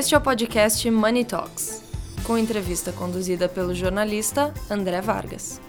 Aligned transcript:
Este 0.00 0.14
é 0.14 0.18
o 0.18 0.20
podcast 0.22 0.90
Money 0.90 1.26
Talks, 1.26 1.82
com 2.24 2.38
entrevista 2.38 2.90
conduzida 2.90 3.50
pelo 3.50 3.74
jornalista 3.74 4.50
André 4.70 4.98
Vargas. 5.02 5.60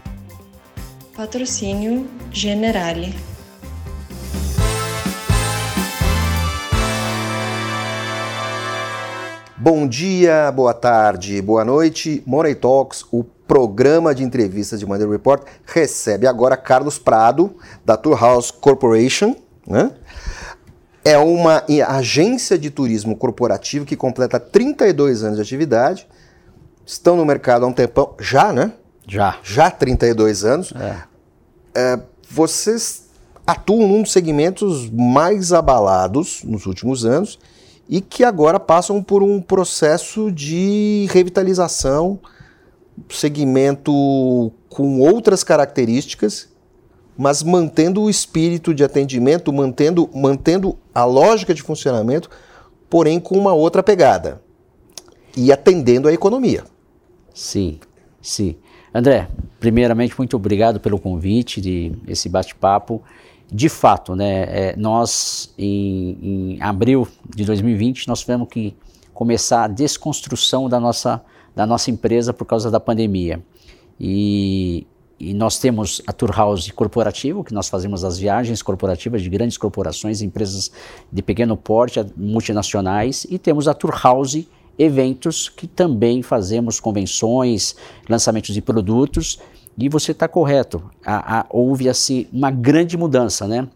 Patrocínio 1.14 2.08
Generale. 2.32 3.14
Bom 9.58 9.86
dia, 9.86 10.50
boa 10.54 10.74
tarde, 10.74 11.42
boa 11.42 11.66
noite. 11.66 12.24
Money 12.26 12.56
Talks, 12.56 13.06
o 13.12 13.26
programa 13.26 14.16
de 14.16 14.24
entrevistas 14.24 14.80
de 14.80 14.86
Money 14.86 15.10
Report, 15.10 15.46
recebe 15.66 16.26
agora 16.26 16.56
Carlos 16.56 16.98
Prado, 16.98 17.54
da 17.84 17.98
Tour 17.98 18.18
House 18.18 18.50
Corporation, 18.50 19.36
né? 19.68 19.92
É 21.04 21.18
uma 21.18 21.64
agência 21.88 22.58
de 22.58 22.70
turismo 22.70 23.16
corporativo 23.16 23.86
que 23.86 23.96
completa 23.96 24.40
32 24.40 25.24
anos 25.24 25.38
de 25.38 25.42
atividade. 25.42 26.08
Estão 26.86 27.16
no 27.16 27.26
mercado 27.26 27.66
há 27.66 27.68
um 27.68 27.74
tempão. 27.74 28.16
Já, 28.20 28.54
né? 28.54 28.74
Já. 29.08 29.38
Já 29.44 29.72
32 29.72 30.46
anos. 30.46 30.74
É. 30.74 31.04
É, 31.74 32.00
vocês 32.30 33.10
atuam 33.46 33.88
num 33.88 34.02
dos 34.04 34.12
segmentos 34.12 34.90
mais 34.90 35.52
abalados 35.52 36.44
nos 36.44 36.66
últimos 36.66 37.06
anos 37.06 37.40
e 37.90 38.00
que 38.00 38.24
agora 38.24 38.60
passam 38.60 39.02
por 39.02 39.24
um 39.24 39.42
processo 39.42 40.32
de 40.32 41.08
revitalização, 41.12 42.20
segmento 43.10 44.52
com 44.70 45.00
outras 45.00 45.44
características 45.44 46.51
mas 47.18 47.44
mantendo 47.44 48.02
o 48.02 48.10
espírito 48.10 48.74
de 48.74 48.84
atendimento, 48.84 49.52
mantendo, 49.52 50.10
mantendo 50.14 50.78
a 50.94 51.04
lógica 51.06 51.54
de 51.54 51.62
funcionamento, 51.62 52.30
porém 52.90 53.20
com 53.20 53.38
uma 53.38 53.54
outra 53.54 53.84
pegada 53.84 54.42
e 55.36 55.52
atendendo 55.52 56.08
a 56.08 56.14
economia. 56.14 56.64
Sim, 57.34 57.80
sim. 58.22 58.56
André, 58.94 59.30
primeiramente, 59.60 60.14
muito 60.18 60.36
obrigado 60.36 60.80
pelo 60.80 61.00
convite, 61.00 61.62
de 61.62 61.94
esse 62.08 62.28
bate-papo. 62.28 63.02
De 63.50 63.70
fato, 63.70 64.16
né, 64.16 64.44
é, 64.44 64.76
nós, 64.78 65.54
em, 65.58 66.18
em, 66.22 66.62
abril 66.62 67.08
de 67.30 67.46
2020, 67.46 68.08
nós 68.08 68.22
tivemos 68.22 68.48
que 68.50 68.76
começar 69.14 69.66
a 69.66 69.68
desconstrução 69.68 70.68
da 70.68 70.80
nossa, 70.80 71.22
da 71.56 71.66
nossa 71.66 71.92
empresa 71.92 72.34
por 72.34 72.46
causa 72.46 72.70
da 72.70 72.80
pandemia. 72.80 73.42
E 74.00 74.88
e 75.22 75.36
nós 75.36 75.60
temos 75.60 76.02
a 76.08 76.12
Tour 76.12 76.32
House 76.36 76.72
corporativo, 76.72 77.44
que 77.44 77.54
nós 77.54 77.70
fazemos 77.70 78.04
as 78.04 78.18
viagens 78.18 78.64
corporativas 78.64 79.22
de 79.22 79.30
grandes 79.30 79.56
corporações, 79.56 80.22
empresas 80.24 80.72
de 81.12 81.22
pequeno 81.22 81.56
porte, 81.56 82.04
multinacionais, 82.18 83.28
e 83.30 83.38
temos 83.38 83.68
a 83.68 83.74
Tour 83.76 83.94
House 84.04 84.48
eventos, 84.80 85.48
que 85.48 85.68
também 85.68 86.24
fazemos 86.24 86.80
convenções, 86.80 87.76
lançamentos 88.10 88.52
de 88.52 88.62
produtos, 88.62 89.38
e 89.78 89.88
você 89.88 90.12
está 90.12 90.28
correto, 90.28 90.84
houve 91.50 91.88
assim 91.88 92.26
uma 92.34 92.50
grande 92.50 92.98
mudança, 92.98 93.48
né? 93.48 93.68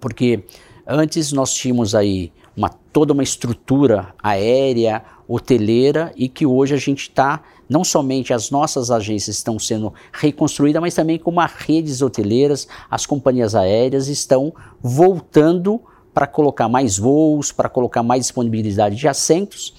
Porque 0.00 0.44
antes 0.86 1.30
nós 1.30 1.54
tínhamos 1.54 1.94
aí 1.94 2.32
uma, 2.56 2.68
toda 2.68 3.12
uma 3.12 3.22
estrutura 3.22 4.12
aérea, 4.20 5.02
hoteleira, 5.28 6.12
e 6.16 6.28
que 6.28 6.44
hoje 6.44 6.74
a 6.74 6.78
gente 6.78 7.02
está 7.02 7.42
não 7.68 7.84
somente 7.84 8.32
as 8.32 8.50
nossas 8.50 8.90
agências 8.90 9.36
estão 9.36 9.58
sendo 9.58 9.92
reconstruídas, 10.12 10.80
mas 10.80 10.94
também 10.94 11.18
como 11.18 11.40
as 11.40 11.52
redes 11.52 12.02
hoteleiras, 12.02 12.68
as 12.90 13.06
companhias 13.06 13.54
aéreas 13.54 14.08
estão 14.08 14.52
voltando 14.82 15.80
para 16.12 16.26
colocar 16.26 16.68
mais 16.68 16.96
voos, 16.96 17.50
para 17.50 17.68
colocar 17.68 18.02
mais 18.02 18.22
disponibilidade 18.22 18.96
de 18.96 19.08
assentos. 19.08 19.74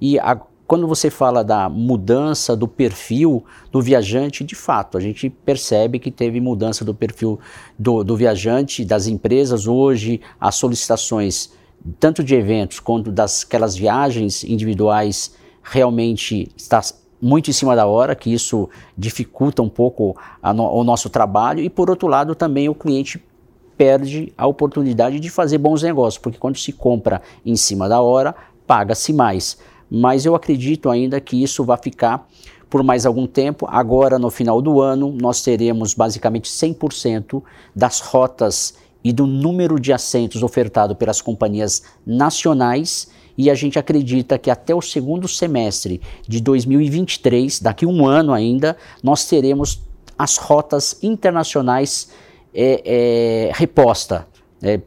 E 0.00 0.18
a, 0.18 0.40
quando 0.66 0.88
você 0.88 1.08
fala 1.08 1.44
da 1.44 1.68
mudança 1.68 2.56
do 2.56 2.66
perfil 2.66 3.44
do 3.70 3.80
viajante, 3.80 4.42
de 4.42 4.56
fato, 4.56 4.98
a 4.98 5.00
gente 5.00 5.30
percebe 5.30 6.00
que 6.00 6.10
teve 6.10 6.40
mudança 6.40 6.84
do 6.84 6.92
perfil 6.92 7.38
do, 7.78 8.02
do 8.02 8.16
viajante, 8.16 8.84
das 8.84 9.06
empresas. 9.06 9.68
Hoje, 9.68 10.20
as 10.40 10.56
solicitações, 10.56 11.52
tanto 12.00 12.24
de 12.24 12.34
eventos 12.34 12.80
quanto 12.80 13.12
das 13.12 13.44
aquelas 13.44 13.76
viagens 13.76 14.42
individuais, 14.42 15.36
realmente 15.62 16.48
está 16.56 16.80
muito 17.20 17.50
em 17.50 17.52
cima 17.52 17.74
da 17.74 17.86
hora, 17.86 18.14
que 18.14 18.32
isso 18.32 18.68
dificulta 18.96 19.62
um 19.62 19.68
pouco 19.68 20.16
no, 20.54 20.70
o 20.72 20.84
nosso 20.84 21.08
trabalho, 21.08 21.60
e 21.60 21.70
por 21.70 21.90
outro 21.90 22.08
lado 22.08 22.34
também 22.34 22.68
o 22.68 22.74
cliente 22.74 23.22
perde 23.76 24.32
a 24.36 24.46
oportunidade 24.46 25.20
de 25.20 25.30
fazer 25.30 25.58
bons 25.58 25.82
negócios, 25.82 26.20
porque 26.20 26.38
quando 26.38 26.56
se 26.56 26.72
compra 26.72 27.20
em 27.44 27.56
cima 27.56 27.88
da 27.88 28.00
hora, 28.00 28.34
paga-se 28.66 29.12
mais. 29.12 29.58
Mas 29.90 30.24
eu 30.24 30.34
acredito 30.34 30.90
ainda 30.90 31.20
que 31.20 31.42
isso 31.42 31.64
vai 31.64 31.76
ficar 31.76 32.26
por 32.68 32.82
mais 32.82 33.06
algum 33.06 33.26
tempo. 33.26 33.66
Agora, 33.68 34.18
no 34.18 34.30
final 34.30 34.60
do 34.60 34.80
ano, 34.80 35.12
nós 35.20 35.42
teremos 35.42 35.94
basicamente 35.94 36.50
100% 36.50 37.42
das 37.74 38.00
rotas 38.00 38.74
e 39.04 39.12
do 39.12 39.26
número 39.26 39.78
de 39.78 39.92
assentos 39.92 40.42
ofertado 40.42 40.96
pelas 40.96 41.20
companhias 41.20 41.82
nacionais 42.04 43.08
e 43.36 43.50
a 43.50 43.54
gente 43.54 43.78
acredita 43.78 44.38
que 44.38 44.50
até 44.50 44.74
o 44.74 44.80
segundo 44.80 45.28
semestre 45.28 46.00
de 46.26 46.40
2023, 46.40 47.60
daqui 47.60 47.84
um 47.84 48.06
ano 48.06 48.32
ainda, 48.32 48.76
nós 49.02 49.26
teremos 49.26 49.80
as 50.18 50.36
rotas 50.36 50.98
internacionais 51.02 52.10
é, 52.54 52.82
é, 52.84 53.52
reposta, 53.54 54.26
é, 54.62 54.80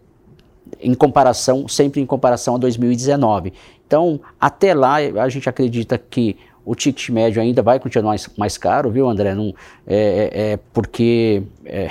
em 0.82 0.94
comparação, 0.94 1.68
sempre 1.68 2.02
em 2.02 2.06
comparação 2.06 2.56
a 2.56 2.58
2019. 2.58 3.54
Então, 3.86 4.20
até 4.40 4.74
lá, 4.74 4.96
a 4.96 5.30
gente 5.30 5.50
acredita 5.50 5.98
que 5.98 6.38
o 6.70 6.76
ticket 6.76 7.10
médio 7.10 7.42
ainda 7.42 7.64
vai 7.64 7.80
continuar 7.80 8.16
mais, 8.38 8.56
caro, 8.56 8.92
viu, 8.92 9.10
André? 9.10 9.34
Não, 9.34 9.56
é, 9.88 10.30
é, 10.32 10.52
é 10.52 10.60
porque 10.72 11.42
é, 11.66 11.90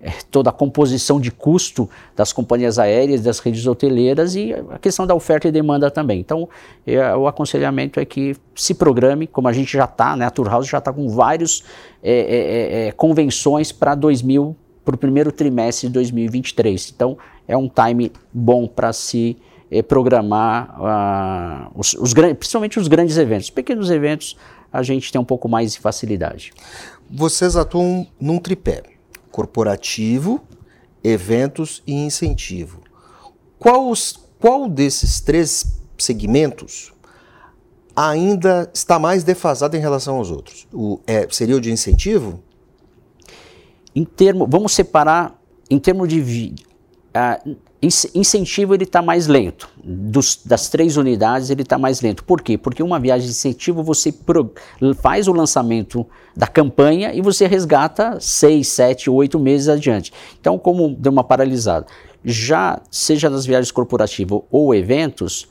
é, 0.00 0.12
toda 0.30 0.50
a 0.50 0.52
composição 0.52 1.20
de 1.20 1.32
custo 1.32 1.90
das 2.14 2.32
companhias 2.32 2.78
aéreas, 2.78 3.22
das 3.22 3.40
redes 3.40 3.66
hoteleiras 3.66 4.36
e 4.36 4.54
a 4.70 4.78
questão 4.78 5.04
da 5.04 5.16
oferta 5.16 5.48
e 5.48 5.50
demanda 5.50 5.90
também. 5.90 6.20
Então, 6.20 6.48
é, 6.86 7.12
o 7.16 7.26
aconselhamento 7.26 7.98
é 7.98 8.04
que 8.04 8.36
se 8.54 8.72
programe, 8.72 9.26
como 9.26 9.48
a 9.48 9.52
gente 9.52 9.72
já 9.72 9.84
está, 9.84 10.14
né? 10.14 10.24
A 10.24 10.30
Tour 10.30 10.48
House 10.48 10.68
já 10.68 10.78
está 10.78 10.92
com 10.92 11.08
várias 11.08 11.64
é, 12.00 12.94
convenções 12.96 13.72
para 13.72 13.96
2000, 13.96 14.54
para 14.84 14.94
o 14.94 14.98
primeiro 14.98 15.32
trimestre 15.32 15.88
de 15.88 15.94
2023. 15.94 16.92
Então, 16.94 17.18
é 17.48 17.56
um 17.56 17.68
time 17.68 18.12
bom 18.32 18.68
para 18.68 18.92
se 18.92 19.36
é, 19.70 19.82
programar 19.82 20.76
uh, 20.80 21.70
os, 21.78 21.94
os, 21.94 22.12
principalmente 22.12 22.78
os 22.78 22.88
grandes 22.88 23.16
eventos. 23.16 23.46
Os 23.46 23.50
pequenos 23.50 23.90
eventos 23.90 24.36
a 24.72 24.82
gente 24.82 25.12
tem 25.12 25.20
um 25.20 25.24
pouco 25.24 25.48
mais 25.48 25.72
de 25.72 25.80
facilidade. 25.80 26.52
Vocês 27.10 27.56
atuam 27.56 28.06
num 28.20 28.38
tripé: 28.38 28.82
corporativo, 29.30 30.40
eventos 31.02 31.82
e 31.86 31.92
incentivo. 31.92 32.80
Qual, 33.58 33.90
os, 33.90 34.18
qual 34.38 34.68
desses 34.68 35.20
três 35.20 35.80
segmentos 35.98 36.92
ainda 37.94 38.70
está 38.72 38.98
mais 38.98 39.22
defasado 39.22 39.76
em 39.76 39.80
relação 39.80 40.16
aos 40.16 40.30
outros? 40.30 40.66
O, 40.72 41.00
é, 41.06 41.26
seria 41.30 41.56
o 41.56 41.60
de 41.60 41.70
incentivo? 41.70 42.42
Em 43.94 44.04
termo, 44.04 44.46
vamos 44.48 44.72
separar 44.72 45.38
em 45.68 45.78
termos 45.78 46.08
de 46.08 46.54
uh, 47.14 47.56
incentivo 47.82 48.74
ele 48.74 48.84
está 48.84 49.00
mais 49.00 49.26
lento. 49.26 49.68
Dos, 49.82 50.40
das 50.44 50.68
três 50.68 50.96
unidades 50.96 51.48
ele 51.48 51.62
está 51.62 51.78
mais 51.78 52.00
lento. 52.00 52.22
Por 52.24 52.42
quê? 52.42 52.58
Porque 52.58 52.82
uma 52.82 53.00
viagem 53.00 53.26
de 53.26 53.32
incentivo 53.32 53.82
você 53.82 54.12
pro, 54.12 54.52
faz 55.00 55.26
o 55.28 55.32
lançamento 55.32 56.06
da 56.36 56.46
campanha 56.46 57.14
e 57.14 57.22
você 57.22 57.46
resgata 57.46 58.18
seis, 58.20 58.68
sete, 58.68 59.08
oito 59.08 59.38
meses 59.38 59.68
adiante. 59.68 60.12
Então, 60.38 60.58
como 60.58 60.94
deu 60.94 61.10
uma 61.10 61.24
paralisada. 61.24 61.86
Já 62.22 62.82
seja 62.90 63.30
nas 63.30 63.46
viagens 63.46 63.70
corporativas 63.70 64.42
ou 64.50 64.74
eventos, 64.74 65.48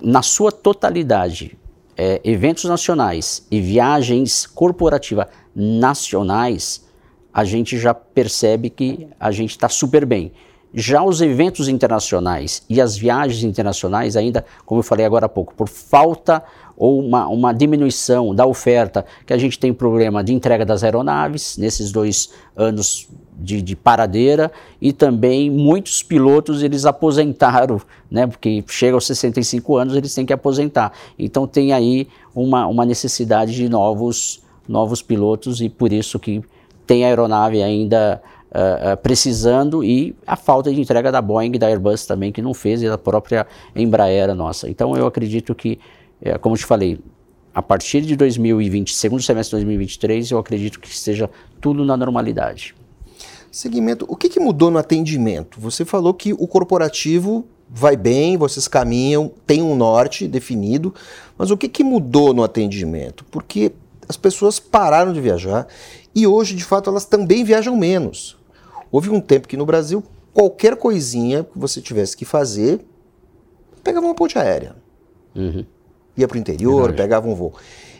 na 0.00 0.22
sua 0.22 0.50
totalidade, 0.50 1.58
é, 1.96 2.18
eventos 2.24 2.64
nacionais 2.64 3.46
e 3.50 3.60
viagens 3.60 4.46
corporativas 4.46 5.26
nacionais, 5.54 6.86
a 7.32 7.44
gente 7.44 7.78
já 7.78 7.92
percebe 7.92 8.70
que 8.70 9.06
a 9.20 9.30
gente 9.30 9.50
está 9.50 9.68
super 9.68 10.06
bem. 10.06 10.32
Já 10.74 11.02
os 11.02 11.20
eventos 11.20 11.68
internacionais 11.68 12.62
e 12.68 12.80
as 12.80 12.96
viagens 12.96 13.44
internacionais, 13.44 14.16
ainda, 14.16 14.44
como 14.64 14.78
eu 14.78 14.82
falei 14.82 15.04
agora 15.04 15.26
há 15.26 15.28
pouco, 15.28 15.54
por 15.54 15.68
falta 15.68 16.42
ou 16.76 16.98
uma, 16.98 17.28
uma 17.28 17.52
diminuição 17.52 18.34
da 18.34 18.46
oferta, 18.46 19.04
que 19.26 19.32
a 19.32 19.38
gente 19.38 19.58
tem 19.58 19.72
problema 19.72 20.24
de 20.24 20.32
entrega 20.32 20.64
das 20.64 20.82
aeronaves 20.82 21.58
nesses 21.58 21.92
dois 21.92 22.30
anos 22.56 23.06
de, 23.38 23.60
de, 23.60 23.76
paradeira 23.76 24.50
e 24.80 24.92
também 24.92 25.50
muitos 25.50 26.02
pilotos 26.02 26.62
eles 26.62 26.86
aposentaram, 26.86 27.80
né, 28.10 28.26
porque 28.26 28.64
chega 28.68 28.94
aos 28.94 29.06
65 29.06 29.76
anos 29.76 29.94
eles 29.94 30.14
têm 30.14 30.24
que 30.24 30.32
aposentar. 30.32 30.92
Então 31.18 31.46
tem 31.46 31.72
aí 31.72 32.08
uma, 32.34 32.66
uma 32.66 32.86
necessidade 32.86 33.54
de 33.54 33.68
novos, 33.68 34.42
novos 34.66 35.02
pilotos 35.02 35.60
e 35.60 35.68
por 35.68 35.92
isso 35.92 36.18
que 36.18 36.42
tem 36.86 37.04
aeronave 37.04 37.62
ainda 37.62 38.22
uh, 38.52 38.96
precisando 38.98 39.82
e 39.82 40.14
a 40.26 40.36
falta 40.36 40.72
de 40.72 40.80
entrega 40.80 41.10
da 41.10 41.20
Boeing 41.20 41.52
da 41.52 41.66
Airbus 41.66 42.06
também, 42.06 42.30
que 42.30 42.42
não 42.42 42.54
fez, 42.54 42.82
e 42.82 42.88
da 42.88 42.98
própria 42.98 43.46
Embraer 43.74 44.34
nossa. 44.34 44.68
Então 44.68 44.94
eu 44.96 45.06
acredito 45.06 45.54
que, 45.54 45.78
é, 46.20 46.36
como 46.38 46.56
te 46.56 46.64
falei, 46.64 46.98
a 47.54 47.62
partir 47.62 48.02
de 48.02 48.16
2020, 48.16 48.94
segundo 48.94 49.22
semestre 49.22 49.58
de 49.58 49.64
2023, 49.64 50.30
eu 50.30 50.38
acredito 50.38 50.80
que 50.80 50.88
esteja 50.88 51.28
tudo 51.60 51.84
na 51.84 51.96
normalidade. 51.96 52.74
Segmento, 53.50 54.06
o 54.08 54.16
que, 54.16 54.30
que 54.30 54.40
mudou 54.40 54.70
no 54.70 54.78
atendimento? 54.78 55.60
Você 55.60 55.84
falou 55.84 56.14
que 56.14 56.32
o 56.32 56.46
corporativo 56.46 57.44
vai 57.68 57.96
bem, 57.96 58.36
vocês 58.36 58.66
caminham, 58.66 59.30
tem 59.46 59.62
um 59.62 59.74
norte 59.74 60.26
definido, 60.26 60.94
mas 61.36 61.50
o 61.50 61.56
que, 61.56 61.68
que 61.68 61.84
mudou 61.84 62.32
no 62.32 62.42
atendimento? 62.42 63.24
Porque 63.30 63.72
as 64.08 64.16
pessoas 64.16 64.58
pararam 64.58 65.12
de 65.12 65.20
viajar 65.20 65.66
e 66.14 66.26
hoje, 66.26 66.54
de 66.54 66.64
fato, 66.64 66.90
elas 66.90 67.04
também 67.04 67.44
viajam 67.44 67.76
menos. 67.76 68.36
Houve 68.92 69.08
um 69.08 69.20
tempo 69.20 69.48
que 69.48 69.56
no 69.56 69.64
Brasil, 69.64 70.04
qualquer 70.34 70.76
coisinha 70.76 71.44
que 71.44 71.58
você 71.58 71.80
tivesse 71.80 72.14
que 72.14 72.26
fazer, 72.26 72.84
pegava 73.82 74.04
uma 74.04 74.14
ponte 74.14 74.38
aérea. 74.38 74.76
Uhum. 75.34 75.64
Ia 76.14 76.28
para 76.28 76.36
o 76.36 76.38
interior, 76.38 76.82
Verdade. 76.82 76.96
pegava 76.98 77.26
um 77.26 77.34
voo. 77.34 77.54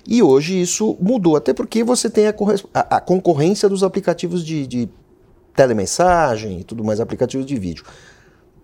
E 0.07 0.23
hoje 0.23 0.61
isso 0.61 0.97
mudou, 1.01 1.35
até 1.35 1.55
porque 1.55 1.83
você 1.83 2.11
tem 2.11 2.27
a, 2.27 2.35
a, 2.75 2.97
a 2.97 3.01
concorrência 3.01 3.71
dos 3.71 3.83
aplicativos 3.83 4.45
de, 4.45 4.67
de 4.67 4.89
telemensagem 5.57 6.61
e 6.61 6.65
tudo 6.65 6.85
mais, 6.85 7.01
aplicativos 7.01 7.47
de 7.47 7.59
vídeo. 7.59 7.85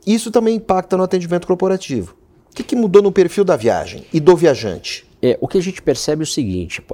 Isso 0.07 0.31
também 0.31 0.57
impacta 0.57 0.97
no 0.97 1.03
atendimento 1.03 1.47
corporativo. 1.47 2.15
O 2.51 2.55
que, 2.55 2.63
que 2.63 2.77
mudou 2.77 3.01
no 3.01 3.13
perfil 3.13 3.45
da 3.45 3.57
viagem 3.57 4.05
e 4.13 4.21
do 4.21 4.37
viajante? 4.37 5.07
É, 5.23 5.39
o 5.41 5.49
que 5.49 5.59
a 5.59 5.63
gente 5.63 5.81
percebe 5.81 6.23
é 6.23 6.25
o 6.25 6.27
seguinte: 6.27 6.85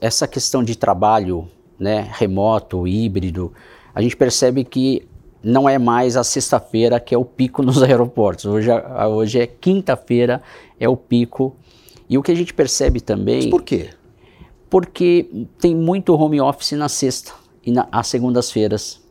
essa 0.00 0.26
questão 0.26 0.62
de 0.62 0.76
trabalho 0.76 1.48
né, 1.78 2.08
remoto, 2.12 2.86
híbrido, 2.86 3.52
a 3.94 4.02
gente 4.02 4.16
percebe 4.16 4.64
que 4.64 5.06
não 5.42 5.68
é 5.68 5.78
mais 5.78 6.16
a 6.16 6.24
sexta-feira 6.24 6.98
que 6.98 7.14
é 7.14 7.18
o 7.18 7.24
pico 7.24 7.62
nos 7.62 7.82
aeroportos. 7.82 8.46
Hoje, 8.46 8.70
hoje 9.10 9.40
é 9.40 9.46
quinta-feira, 9.46 10.42
é 10.80 10.88
o 10.88 10.96
pico. 10.96 11.54
E 12.08 12.18
o 12.18 12.22
que 12.22 12.32
a 12.32 12.34
gente 12.34 12.52
percebe 12.52 13.00
também. 13.00 13.42
Mas 13.42 13.50
por 13.50 13.62
quê? 13.62 13.90
Porque 14.68 15.46
tem 15.58 15.74
muito 15.74 16.14
home 16.14 16.40
office 16.40 16.72
na 16.72 16.88
sexta 16.88 17.32
e 17.64 17.70
na, 17.70 17.86
às 17.90 18.08
segundas-feiras. 18.08 19.02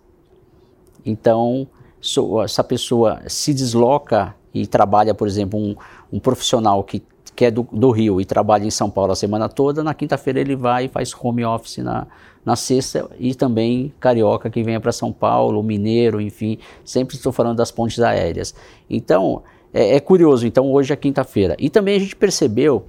Então, 1.06 1.68
so, 2.00 2.42
essa 2.42 2.64
pessoa 2.64 3.22
se 3.28 3.54
desloca 3.54 4.36
e 4.54 4.68
trabalha, 4.68 5.14
por 5.14 5.28
exemplo, 5.28 5.60
um, 5.60 5.76
um 6.12 6.20
profissional 6.20 6.84
que, 6.84 7.02
que 7.36 7.46
é 7.46 7.52
do, 7.52 7.68
do, 7.72 7.92
Rio 7.92 8.22
e 8.22 8.26
trabalha 8.26 8.66
em 8.66 8.72
São 8.72 8.90
Paulo 8.90 9.12
a 9.12 9.16
semana 9.16 9.50
toda, 9.50 9.84
na 9.84 9.94
quinta-feira 9.94 10.40
ele 10.40 10.56
vai 10.56 10.86
e 10.86 10.88
faz 10.88 11.14
home 11.20 11.44
office 11.44 11.78
na, 11.78 12.08
na 12.46 12.56
sexta 12.56 13.10
e 13.20 13.34
também 13.34 13.94
carioca 14.00 14.50
que 14.50 14.64
venha 14.64 14.80
para 14.80 14.92
São 14.92 15.12
Paulo, 15.12 15.62
mineiro, 15.64 16.22
enfim, 16.22 16.58
sempre 16.84 17.16
estou 17.16 17.32
falando 17.32 17.58
das 17.58 17.72
pontes 17.72 18.00
aéreas. 18.00 18.54
Então, 18.90 19.42
é, 19.74 19.96
é 19.96 20.00
curioso, 20.00 20.46
então 20.46 20.72
hoje 20.72 20.94
é 20.94 20.96
quinta-feira. 20.96 21.56
E 21.58 21.70
também 21.70 21.96
a 21.96 22.00
gente 22.00 22.16
percebeu, 22.16 22.86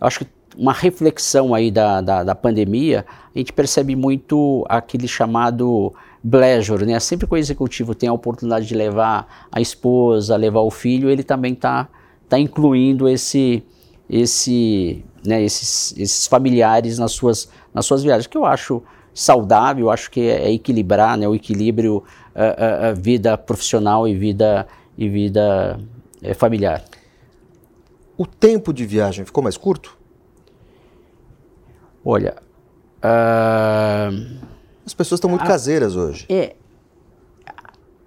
acho 0.00 0.20
que 0.20 0.26
uma 0.56 0.72
reflexão 0.72 1.54
aí 1.54 1.70
da, 1.70 2.00
da, 2.00 2.24
da 2.24 2.34
pandemia, 2.34 3.06
a 3.34 3.38
gente 3.38 3.52
percebe 3.52 3.94
muito 3.94 4.66
aquele 4.68 5.06
chamado 5.06 5.92
pleasure, 6.28 6.84
né? 6.84 6.98
Sempre 6.98 7.26
que 7.26 7.34
o 7.34 7.36
executivo 7.36 7.94
tem 7.94 8.08
a 8.08 8.12
oportunidade 8.12 8.66
de 8.66 8.74
levar 8.74 9.48
a 9.52 9.60
esposa, 9.60 10.36
levar 10.36 10.60
o 10.60 10.70
filho, 10.70 11.08
ele 11.08 11.22
também 11.22 11.52
está 11.52 11.88
tá 12.28 12.38
incluindo 12.38 13.08
esse, 13.08 13.62
esse, 14.08 15.04
né, 15.24 15.42
esses, 15.42 15.94
esses 15.98 16.26
familiares 16.26 16.98
nas 16.98 17.12
suas, 17.12 17.48
nas 17.74 17.84
suas 17.84 18.02
viagens, 18.02 18.26
que 18.26 18.36
eu 18.36 18.44
acho 18.44 18.82
saudável, 19.12 19.86
eu 19.86 19.90
acho 19.90 20.10
que 20.10 20.20
é, 20.20 20.48
é 20.48 20.52
equilibrar, 20.52 21.18
né, 21.18 21.28
o 21.28 21.34
equilíbrio 21.34 22.04
a, 22.34 22.44
a, 22.44 22.88
a 22.88 22.92
vida 22.92 23.36
profissional 23.36 24.06
e 24.06 24.14
vida, 24.14 24.66
e 24.96 25.08
vida 25.08 25.78
é, 26.22 26.34
familiar. 26.34 26.84
O 28.16 28.26
tempo 28.26 28.72
de 28.72 28.84
viagem 28.86 29.24
ficou 29.24 29.42
mais 29.42 29.56
curto? 29.56 29.96
Olha, 32.04 32.36
uh, 32.98 34.38
as 34.84 34.94
pessoas 34.94 35.18
estão 35.18 35.30
muito 35.30 35.44
caseiras 35.44 35.94
hoje. 35.94 36.26
É. 36.28 36.56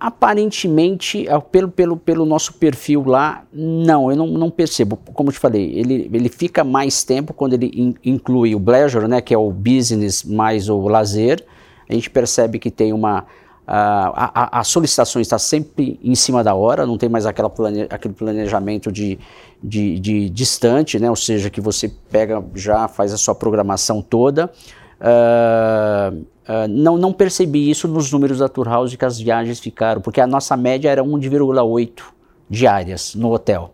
Aparentemente, 0.03 1.27
pelo, 1.51 1.69
pelo, 1.69 1.95
pelo 1.95 2.25
nosso 2.25 2.53
perfil 2.53 3.03
lá, 3.05 3.43
não, 3.53 4.09
eu 4.09 4.17
não, 4.17 4.25
não 4.25 4.49
percebo. 4.49 4.97
Como 4.97 5.29
eu 5.29 5.33
te 5.33 5.37
falei, 5.37 5.73
ele, 5.75 6.09
ele 6.11 6.27
fica 6.27 6.63
mais 6.63 7.03
tempo 7.03 7.35
quando 7.35 7.53
ele 7.53 7.67
in, 7.71 7.93
inclui 8.03 8.55
o 8.55 8.59
pleasure, 8.59 9.07
né, 9.07 9.21
que 9.21 9.31
é 9.31 9.37
o 9.37 9.51
business 9.51 10.23
mais 10.23 10.69
o 10.69 10.87
lazer. 10.87 11.45
A 11.87 11.93
gente 11.93 12.09
percebe 12.09 12.57
que 12.57 12.71
tem 12.71 12.91
uma, 12.91 13.27
a, 13.67 14.57
a, 14.57 14.59
a, 14.61 14.63
solicitação 14.63 15.21
está 15.21 15.37
sempre 15.37 15.99
em 16.03 16.15
cima 16.15 16.43
da 16.43 16.55
hora, 16.55 16.83
não 16.83 16.97
tem 16.97 17.07
mais 17.07 17.25
plane, 17.55 17.85
aquele 17.87 18.15
planejamento 18.15 18.91
de, 18.91 19.19
de, 19.63 19.99
de, 19.99 20.29
distante, 20.31 20.97
né? 20.97 21.11
ou 21.11 21.15
seja, 21.15 21.47
que 21.51 21.61
você 21.61 21.87
pega 22.09 22.43
já, 22.55 22.87
faz 22.87 23.13
a 23.13 23.17
sua 23.17 23.35
programação 23.35 24.01
toda. 24.01 24.51
Uh, 24.99 26.25
uh, 26.47 26.67
não, 26.69 26.97
não 26.97 27.13
percebi 27.13 27.69
isso 27.69 27.87
nos 27.87 28.11
números 28.11 28.39
da 28.39 28.49
Tour 28.49 28.67
House 28.67 28.95
que 28.95 29.05
as 29.05 29.19
viagens 29.19 29.59
ficaram, 29.59 30.01
porque 30.01 30.21
a 30.21 30.27
nossa 30.27 30.55
média 30.57 30.89
era 30.89 31.03
1,8 31.03 32.03
diárias 32.49 33.15
no 33.15 33.31
hotel, 33.31 33.73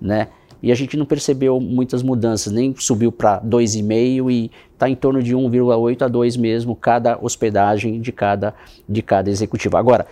né? 0.00 0.28
e 0.62 0.70
a 0.70 0.74
gente 0.74 0.96
não 0.96 1.06
percebeu 1.06 1.58
muitas 1.58 2.02
mudanças, 2.02 2.52
nem 2.52 2.74
subiu 2.76 3.10
para 3.10 3.40
2,5 3.40 4.30
e 4.30 4.50
está 4.72 4.88
em 4.88 4.94
torno 4.94 5.22
de 5.22 5.34
1,8 5.34 6.02
a 6.02 6.08
2 6.08 6.36
mesmo 6.36 6.76
cada 6.76 7.18
hospedagem 7.20 8.00
de 8.00 8.12
cada, 8.12 8.54
de 8.88 9.02
cada 9.02 9.30
executivo. 9.30 9.76
Agora, 9.76 10.06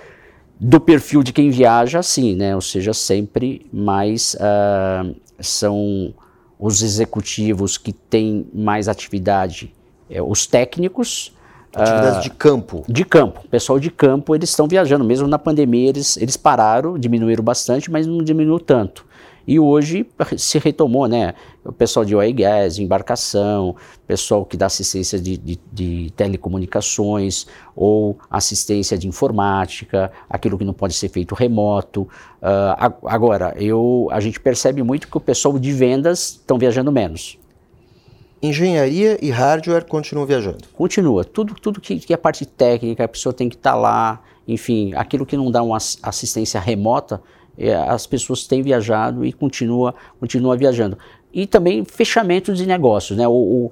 do 0.58 0.81
perfil 0.81 1.23
de 1.23 1.32
quem 1.32 1.50
viaja, 1.50 2.02
sim, 2.02 2.35
né? 2.35 2.55
ou 2.55 2.61
seja, 2.61 2.94
sempre 2.94 3.67
mais 3.73 4.35
uh, 4.35 5.14
são 5.38 6.14
os 6.58 6.82
executivos 6.82 7.79
que 7.79 7.93
têm 7.93 8.46
mais 8.52 8.88
atividade, 8.88 9.73
é, 10.11 10.20
os 10.20 10.46
técnicos, 10.46 11.32
Atividades 11.74 12.18
uh, 12.18 12.22
de 12.22 12.30
campo. 12.30 12.84
De 12.88 13.04
campo. 13.04 13.46
Pessoal 13.50 13.78
de 13.78 13.90
campo, 13.90 14.34
eles 14.34 14.50
estão 14.50 14.66
viajando. 14.66 15.04
Mesmo 15.04 15.28
na 15.28 15.38
pandemia, 15.38 15.90
eles, 15.90 16.16
eles 16.16 16.36
pararam, 16.36 16.98
diminuíram 16.98 17.44
bastante, 17.44 17.90
mas 17.90 18.06
não 18.06 18.22
diminuiu 18.22 18.58
tanto. 18.58 19.06
E 19.48 19.58
hoje 19.58 20.06
se 20.36 20.58
retomou, 20.58 21.08
né? 21.08 21.32
O 21.64 21.72
pessoal 21.72 22.04
de 22.04 22.14
oil 22.14 22.34
gas, 22.34 22.78
embarcação, 22.78 23.74
pessoal 24.06 24.44
que 24.44 24.58
dá 24.58 24.66
assistência 24.66 25.18
de, 25.18 25.38
de, 25.38 25.58
de, 25.72 26.12
telecomunicações 26.14 27.46
ou 27.74 28.18
assistência 28.30 28.98
de 28.98 29.08
informática, 29.08 30.12
aquilo 30.28 30.58
que 30.58 30.66
não 30.66 30.74
pode 30.74 30.92
ser 30.92 31.08
feito 31.08 31.34
remoto. 31.34 32.02
Uh, 32.02 32.94
agora, 33.06 33.54
eu, 33.56 34.08
a 34.10 34.20
gente 34.20 34.38
percebe 34.38 34.82
muito 34.82 35.08
que 35.08 35.16
o 35.16 35.20
pessoal 35.20 35.58
de 35.58 35.72
vendas 35.72 36.38
estão 36.40 36.58
viajando 36.58 36.92
menos. 36.92 37.38
Engenharia 38.40 39.18
e 39.21 39.30
hardware 39.30 39.85
continuam 39.85 40.26
viajando? 40.26 40.68
Continua. 40.73 41.25
Tudo, 41.25 41.54
tudo 41.54 41.80
que, 41.80 41.99
que 41.99 42.14
é 42.14 42.16
parte 42.16 42.47
técnica, 42.47 43.04
a 43.04 43.09
pessoa 43.09 43.33
tem 43.33 43.49
que 43.49 43.57
estar 43.57 43.73
tá 43.73 43.76
lá, 43.76 44.23
enfim, 44.47 44.92
aquilo 44.95 45.26
que 45.26 45.37
não 45.37 45.50
dá 45.50 45.62
uma 45.62 45.76
assistência 45.76 46.61
remota, 46.61 47.21
é, 47.57 47.75
as 47.75 48.07
pessoas 48.07 48.47
têm 48.47 48.62
viajado 48.62 49.26
e 49.26 49.33
continua, 49.33 49.92
continua 50.21 50.57
viajando. 50.57 50.97
E 51.33 51.47
também 51.47 51.85
fechamento 51.85 52.54
de 52.54 52.64
negócios, 52.64 53.18
né? 53.18 53.26
O, 53.26 53.33
o, 53.33 53.71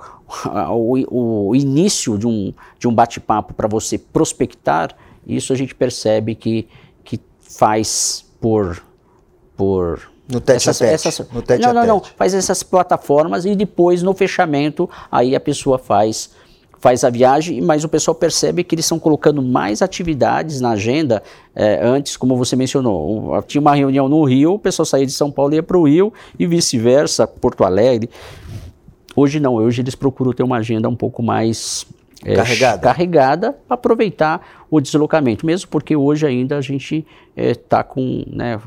o, 1.11 1.49
o 1.51 1.57
início 1.57 2.19
de 2.19 2.27
um, 2.27 2.53
de 2.79 2.89
um 2.89 2.95
bate-papo 2.95 3.55
para 3.55 3.69
você 3.69 3.97
prospectar, 3.97 4.95
isso 5.25 5.53
a 5.53 5.57
gente 5.57 5.75
percebe 5.75 6.35
que, 6.35 6.67
que 7.05 7.21
faz 7.41 8.27
por, 8.41 8.83
por 9.57 10.11
no 10.29 10.41
tete 10.41 10.69
essas, 10.69 10.83
a 10.83 10.85
tete. 10.87 11.09
Essas, 11.09 11.31
no 11.31 11.43
tete 11.43 11.63
não, 11.63 11.73
não, 11.73 11.87
não. 11.87 12.03
Faz 12.17 12.35
essas 12.35 12.63
plataformas 12.63 13.45
e 13.45 13.55
depois 13.55 14.03
no 14.03 14.13
fechamento 14.13 14.89
aí 15.11 15.35
a 15.37 15.41
pessoa 15.41 15.79
faz 15.79 16.31
faz 16.79 17.03
a 17.03 17.11
viagem, 17.11 17.61
mas 17.61 17.85
o 17.85 17.89
pessoal 17.89 18.15
percebe 18.15 18.63
que 18.63 18.75
eles 18.75 18.85
estão 18.85 18.99
colocando 18.99 19.43
mais 19.43 19.83
atividades 19.83 20.61
na 20.61 20.71
agenda. 20.71 21.23
É, 21.55 21.81
antes, 21.83 22.17
como 22.17 22.37
você 22.37 22.55
mencionou, 22.55 23.43
tinha 23.43 23.61
uma 23.61 23.75
reunião 23.75 24.09
no 24.09 24.23
Rio, 24.25 24.53
o 24.55 24.59
pessoal 24.59 24.87
saía 24.87 25.07
de 25.07 25.13
São 25.13 25.31
Paulo 25.31 25.55
e 25.55 25.57
ia 25.57 25.63
para 25.63 25.77
o 25.77 25.89
Rio 25.89 26.13
e 26.39 26.47
vice-versa, 26.47 27.27
Porto 27.27 27.65
Alegre. 27.65 28.11
Hoje 29.17 29.41
não, 29.41 29.55
hoje 29.55 29.81
eles 29.81 29.95
procuram 29.95 30.33
ter 30.33 30.43
uma 30.43 30.59
agenda 30.59 30.89
um 30.89 30.95
pouco 30.95 31.23
mais 31.23 31.87
é, 32.25 32.35
carregada, 32.35 32.83
carregada 32.83 33.53
para 33.53 33.75
aproveitar 33.75 34.67
o 34.71 34.81
deslocamento, 34.81 35.45
mesmo 35.45 35.69
porque 35.69 35.95
hoje 35.95 36.27
ainda 36.27 36.57
a 36.57 36.61
gente 36.61 37.07
está 37.37 37.81
é, 37.81 37.83
com 37.83 38.25
né, 38.27 38.59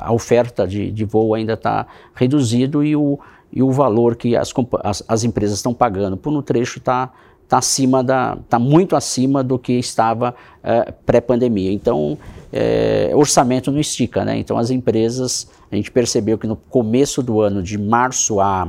a 0.00 0.12
oferta 0.12 0.66
de, 0.66 0.90
de 0.90 1.04
voo 1.04 1.34
ainda 1.34 1.52
está 1.52 1.86
reduzido 2.14 2.82
e 2.82 2.96
o, 2.96 3.18
e 3.52 3.62
o 3.62 3.70
valor 3.70 4.16
que 4.16 4.34
as, 4.34 4.52
as, 4.82 5.04
as 5.06 5.24
empresas 5.24 5.58
estão 5.58 5.74
pagando 5.74 6.16
por 6.16 6.32
um 6.32 6.40
trecho 6.40 6.78
está 6.78 7.12
tá 7.46 7.58
acima 7.58 8.02
da 8.02 8.36
está 8.42 8.58
muito 8.58 8.96
acima 8.96 9.42
do 9.42 9.58
que 9.58 9.74
estava 9.74 10.34
é, 10.62 10.92
pré-pandemia. 11.04 11.72
Então 11.72 12.16
é, 12.52 13.10
orçamento 13.14 13.70
não 13.70 13.78
estica 13.78 14.24
né? 14.24 14.38
Então 14.38 14.56
as 14.56 14.70
empresas 14.70 15.48
a 15.70 15.76
gente 15.76 15.90
percebeu 15.90 16.38
que 16.38 16.46
no 16.46 16.56
começo 16.56 17.22
do 17.22 17.40
ano 17.40 17.62
de 17.62 17.76
março 17.76 18.40
a 18.40 18.68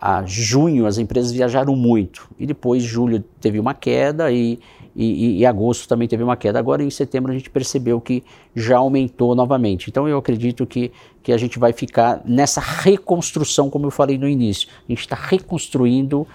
a 0.00 0.24
junho 0.26 0.86
as 0.86 0.98
empresas 0.98 1.32
viajaram 1.32 1.74
muito 1.74 2.28
e 2.38 2.46
depois 2.46 2.82
julho 2.82 3.24
teve 3.40 3.58
uma 3.58 3.72
queda 3.72 4.30
e, 4.30 4.58
e, 4.94 5.38
e, 5.38 5.46
agosto 5.46 5.88
também 5.88 6.06
teve 6.06 6.22
uma 6.22 6.36
queda. 6.36 6.58
Agora 6.58 6.82
em 6.82 6.90
setembro 6.90 7.32
a 7.32 7.34
gente 7.34 7.50
percebeu 7.50 8.00
que 8.00 8.22
já 8.54 8.76
aumentou 8.76 9.34
novamente. 9.34 9.88
Então 9.88 10.06
eu 10.06 10.18
acredito 10.18 10.66
que, 10.66 10.92
que 11.22 11.32
a 11.32 11.36
gente 11.36 11.58
vai 11.58 11.72
ficar 11.72 12.20
nessa 12.24 12.60
reconstrução, 12.60 13.70
como 13.70 13.86
eu 13.86 13.90
falei 13.90 14.18
no 14.18 14.28
início. 14.28 14.68
A 14.88 14.92
gente 14.92 15.00
está 15.00 15.16
reconstruindo 15.16 16.26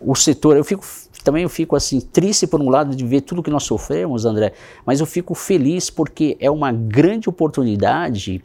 o 0.00 0.14
setor. 0.14 0.56
Eu 0.56 0.64
fico 0.64 0.84
também 1.22 1.42
eu 1.42 1.48
fico 1.48 1.76
assim 1.76 2.00
triste 2.00 2.46
por 2.46 2.60
um 2.60 2.70
lado 2.70 2.96
de 2.96 3.04
ver 3.04 3.20
tudo 3.20 3.42
que 3.42 3.50
nós 3.50 3.64
sofremos, 3.64 4.24
André, 4.24 4.54
mas 4.86 5.00
eu 5.00 5.06
fico 5.06 5.34
feliz 5.34 5.90
porque 5.90 6.36
é 6.40 6.50
uma 6.50 6.72
grande 6.72 7.28
oportunidade 7.28 8.42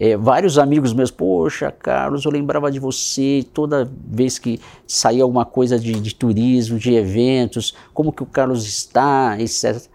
é, 0.00 0.16
vários 0.16 0.56
amigos 0.56 0.94
meus, 0.94 1.10
poxa, 1.10 1.70
Carlos, 1.70 2.24
eu 2.24 2.30
lembrava 2.30 2.72
de 2.72 2.78
você 2.78 3.44
toda 3.52 3.84
vez 3.84 4.38
que 4.38 4.58
saía 4.86 5.22
alguma 5.22 5.44
coisa 5.44 5.78
de, 5.78 5.92
de 6.00 6.14
turismo, 6.14 6.78
de 6.78 6.94
eventos, 6.94 7.74
como 7.92 8.10
que 8.10 8.22
o 8.22 8.26
Carlos 8.26 8.66
está, 8.66 9.36
etc. 9.38 9.86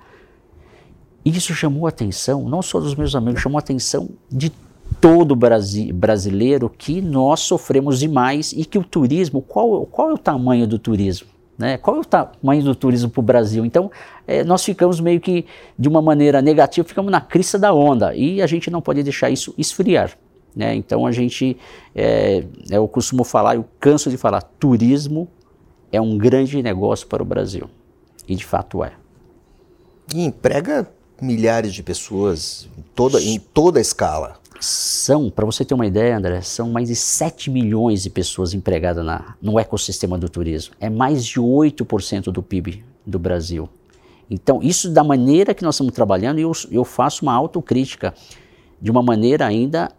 Isso 1.25 1.55
chamou 1.55 1.87
a 1.87 1.89
atenção, 1.89 2.47
não 2.47 2.61
só 2.61 2.79
dos 2.79 2.93
meus 2.93 3.15
amigos, 3.15 3.41
chamou 3.41 3.57
a 3.57 3.61
atenção 3.61 4.07
de 4.31 4.51
todo 5.01 5.35
Brasi 5.35 5.91
brasileiro 5.91 6.69
que 6.69 7.01
nós 7.01 7.39
sofremos 7.39 7.99
demais 7.99 8.51
e 8.51 8.63
que 8.63 8.77
o 8.77 8.83
turismo, 8.83 9.41
qual, 9.41 9.87
qual 9.87 10.11
é 10.11 10.13
o 10.13 10.19
tamanho 10.19 10.67
do 10.67 10.77
turismo? 10.77 11.34
Né? 11.57 11.77
Qual 11.77 11.97
é 11.97 11.99
o 11.99 12.05
tamanho 12.05 12.63
do 12.63 12.75
turismo 12.75 13.09
para 13.09 13.19
o 13.19 13.23
Brasil? 13.23 13.65
Então, 13.65 13.89
é, 14.27 14.43
nós 14.43 14.63
ficamos 14.63 14.99
meio 14.99 15.21
que 15.21 15.45
de 15.77 15.87
uma 15.87 16.01
maneira 16.01 16.41
negativa, 16.41 16.87
ficamos 16.87 17.11
na 17.11 17.21
crista 17.21 17.57
da 17.57 17.73
onda 17.73 18.13
e 18.13 18.41
a 18.41 18.47
gente 18.47 18.69
não 18.69 18.81
pode 18.81 19.01
deixar 19.03 19.29
isso 19.29 19.53
esfriar. 19.57 20.17
Né? 20.55 20.75
Então, 20.75 21.05
a 21.05 21.11
gente, 21.11 21.57
é, 21.93 22.43
eu 22.69 22.87
costumo 22.87 23.23
falar, 23.23 23.55
eu 23.55 23.65
canso 23.79 24.09
de 24.09 24.17
falar, 24.17 24.41
turismo 24.41 25.27
é 25.91 26.01
um 26.01 26.17
grande 26.17 26.61
negócio 26.61 27.07
para 27.07 27.23
o 27.23 27.25
Brasil. 27.25 27.69
E 28.27 28.35
de 28.35 28.45
fato 28.45 28.83
é. 28.83 28.93
E 30.13 30.25
emprega 30.25 30.89
milhares 31.21 31.73
de 31.73 31.81
pessoas 31.81 32.67
em 32.77 32.83
toda, 32.93 33.21
em 33.21 33.39
toda 33.39 33.79
a 33.79 33.81
escala. 33.81 34.39
São, 34.59 35.29
para 35.29 35.45
você 35.45 35.65
ter 35.65 35.73
uma 35.73 35.85
ideia, 35.85 36.17
André, 36.17 36.41
são 36.41 36.69
mais 36.69 36.87
de 36.87 36.95
7 36.95 37.49
milhões 37.49 38.03
de 38.03 38.09
pessoas 38.09 38.53
empregadas 38.53 39.05
na, 39.05 39.35
no 39.41 39.59
ecossistema 39.59 40.17
do 40.17 40.29
turismo. 40.29 40.73
É 40.79 40.89
mais 40.89 41.25
de 41.25 41.39
8% 41.39 42.31
do 42.31 42.41
PIB 42.41 42.83
do 43.05 43.19
Brasil. 43.19 43.69
Então, 44.29 44.61
isso 44.63 44.89
da 44.89 45.03
maneira 45.03 45.53
que 45.53 45.63
nós 45.63 45.75
estamos 45.75 45.93
trabalhando, 45.93 46.39
eu, 46.39 46.51
eu 46.71 46.83
faço 46.83 47.23
uma 47.23 47.33
autocrítica 47.33 48.13
de 48.81 48.89
uma 48.89 49.03
maneira 49.03 49.45
ainda 49.45 49.91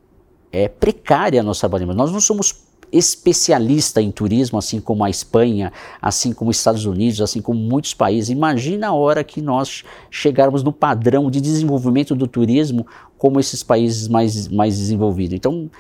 é, 0.51 0.69
precária 0.69 1.43
nós 1.43 1.59
trabalhamos. 1.59 1.95
Nós 1.95 2.11
não 2.11 2.21
somos 2.21 2.66
especialista 2.97 4.01
em 4.01 4.11
turismo, 4.11 4.59
assim 4.59 4.81
como 4.81 5.05
a 5.05 5.11
Espanha, 5.11 5.73
assim 6.01 6.33
como 6.33 6.51
os 6.51 6.57
Estados 6.57 6.85
Unidos, 6.85 7.21
assim 7.21 7.41
como 7.41 7.59
muitos 7.59 7.95
países. 7.95 8.31
Imagina 8.31 8.89
a 8.89 8.93
hora 8.93 9.23
que 9.23 9.41
nós 9.41 9.85
chegarmos 10.11 10.63
no 10.63 10.73
padrão 10.73 11.31
de 11.31 11.41
desenvolvimento 11.41 12.15
do 12.15 12.27
turismo 12.27 12.87
como 13.19 13.41
esses 13.41 13.63
países 13.63 14.09
mais, 14.09 14.49
mais 14.49 14.79
desenvolvidos. 14.79 15.35
Então, 15.35 15.71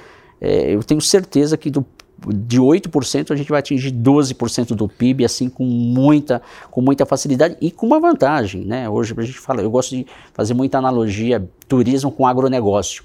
é, 0.40 0.74
eu 0.74 0.82
tenho 0.82 1.00
certeza 1.00 1.56
que 1.56 1.70
do, 1.70 1.84
de 2.28 2.60
8% 2.60 3.30
a 3.30 3.36
gente 3.36 3.50
vai 3.50 3.60
atingir 3.60 3.92
12% 3.92 4.74
do 4.74 4.88
PIB, 4.88 5.24
assim, 5.24 5.48
com 5.48 5.64
muita, 5.64 6.40
com 6.70 6.80
muita 6.80 7.04
facilidade 7.04 7.56
e 7.60 7.70
com 7.70 7.86
uma 7.86 8.00
vantagem. 8.00 8.64
Né? 8.64 8.88
Hoje 8.88 9.14
a 9.16 9.22
gente 9.22 9.38
fala, 9.38 9.62
eu 9.62 9.70
gosto 9.70 9.96
de 9.96 10.06
fazer 10.32 10.54
muita 10.54 10.78
analogia 10.78 11.48
turismo 11.68 12.10
com 12.10 12.26
agronegócio. 12.26 13.04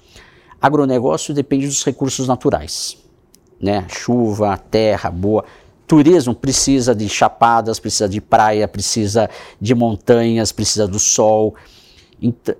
Agronegócio 0.60 1.34
depende 1.34 1.66
dos 1.66 1.84
recursos 1.84 2.28
naturais 2.28 3.01
né? 3.62 3.86
Chuva, 3.88 4.58
terra 4.58 5.10
boa. 5.10 5.44
Turismo 5.86 6.34
precisa 6.34 6.94
de 6.94 7.08
chapadas, 7.08 7.78
precisa 7.78 8.08
de 8.08 8.20
praia, 8.20 8.66
precisa 8.66 9.30
de 9.60 9.74
montanhas, 9.74 10.50
precisa 10.50 10.88
do 10.88 10.98
sol. 10.98 11.54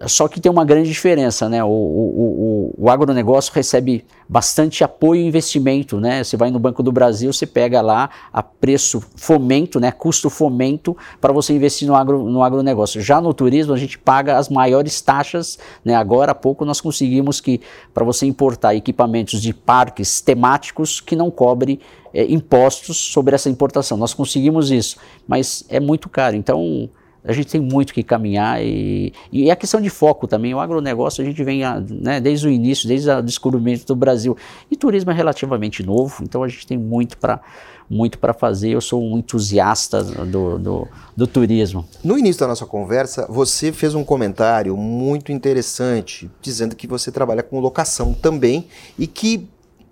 Só 0.09 0.27
que 0.27 0.41
tem 0.41 0.51
uma 0.51 0.65
grande 0.65 0.89
diferença, 0.89 1.49
né? 1.49 1.63
O, 1.63 1.69
o, 1.69 1.71
o, 1.71 2.85
o, 2.85 2.91
agronegócio 2.91 3.53
recebe 3.55 4.05
bastante 4.29 4.83
apoio 4.83 5.21
e 5.21 5.27
investimento, 5.27 6.01
né? 6.01 6.25
Você 6.25 6.37
vai 6.37 6.51
no 6.51 6.59
Banco 6.59 6.83
do 6.83 6.91
Brasil, 6.91 7.33
você 7.33 7.47
pega 7.47 7.81
lá 7.81 8.11
a 8.33 8.43
preço 8.43 9.01
fomento, 9.15 9.79
né? 9.79 9.93
Custo 9.93 10.29
fomento 10.29 10.97
para 11.21 11.33
você 11.33 11.53
investir 11.53 11.87
no, 11.87 11.95
agro, 11.95 12.25
no 12.25 12.43
agronegócio. 12.43 13.01
Já 13.01 13.21
no 13.21 13.33
turismo, 13.33 13.73
a 13.73 13.77
gente 13.77 13.97
paga 13.99 14.37
as 14.37 14.49
maiores 14.49 15.01
taxas, 15.01 15.59
né? 15.85 15.95
Agora 15.95 16.33
há 16.33 16.35
pouco 16.35 16.65
nós 16.65 16.81
conseguimos 16.81 17.41
que 17.41 17.61
para 17.95 18.05
você 18.05 18.27
importar 18.27 18.75
equipamentos 18.75 19.41
de 19.41 19.55
parques 19.55 20.21
temáticos 20.21 21.01
que 21.01 21.15
não 21.15 21.31
cobre 21.31 21.79
é, 22.13 22.25
impostos 22.25 22.97
sobre 22.97 23.37
essa 23.37 23.49
importação. 23.49 23.97
Nós 23.97 24.13
conseguimos 24.13 24.73
isso, 24.73 24.97
mas 25.27 25.65
é 25.69 25.79
muito 25.79 26.09
caro. 26.09 26.35
Então, 26.35 26.91
a 27.25 27.33
gente 27.33 27.49
tem 27.49 27.61
muito 27.61 27.95
que 27.95 28.03
caminhar 28.03 28.63
e, 28.63 29.13
e 29.31 29.51
a 29.51 29.55
questão 29.55 29.81
de 29.81 29.89
foco 29.89 30.27
também. 30.27 30.55
O 30.55 30.61
agronegócio 30.61 31.23
a 31.23 31.25
gente 31.25 31.43
vem 31.45 31.63
né, 31.89 32.21
desde 32.21 32.49
o 32.49 32.51
início, 32.51 32.89
desde 32.89 33.09
o 33.11 33.23
descobrimento 33.23 33.87
do 33.87 33.95
Brasil. 33.95 34.37
E 34.71 34.77
turismo 34.77 35.11
é 35.13 35.15
relativamente 35.15 35.85
novo, 35.85 36.23
então 36.23 36.43
a 36.43 36.49
gente 36.49 36.67
tem 36.67 36.77
muito 36.77 37.17
para 37.17 37.41
muito 37.89 38.19
para 38.19 38.33
fazer. 38.33 38.71
Eu 38.71 38.81
sou 38.81 39.03
um 39.03 39.19
entusiasta 39.19 40.03
do, 40.03 40.59
do, 40.59 40.89
do, 41.15 41.27
turismo. 41.27 41.87
No 42.03 42.19
início 42.19 42.41
da 42.41 42.49
nossa 42.49 42.65
conversa, 42.65 43.27
você 43.29 43.71
fez 43.71 43.95
um 43.95 44.03
comentário 44.03 44.75
muito 44.77 45.31
interessante, 45.31 46.31
dizendo 46.41 46.75
que 46.75 46.87
você 46.87 47.13
trabalha 47.13 47.43
com 47.43 47.61
locação 47.61 48.15
também 48.15 48.67
e 48.99 49.07
que 49.07 49.47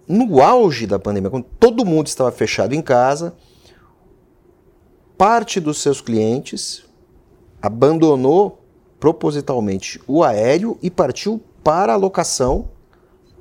no 0.08 0.40
auge 0.40 0.86
da 0.86 0.98
pandemia, 0.98 1.30
quando 1.30 1.44
todo 1.58 1.84
mundo 1.84 2.06
estava 2.06 2.32
fechado 2.32 2.74
em 2.74 2.80
casa, 2.80 3.34
parte 5.18 5.60
dos 5.60 5.82
seus 5.82 6.00
clientes 6.00 6.89
abandonou 7.62 8.62
propositalmente 8.98 10.00
o 10.06 10.22
aéreo 10.22 10.78
e 10.82 10.90
partiu 10.90 11.40
para 11.64 11.94
a 11.94 11.96
locação 11.96 12.68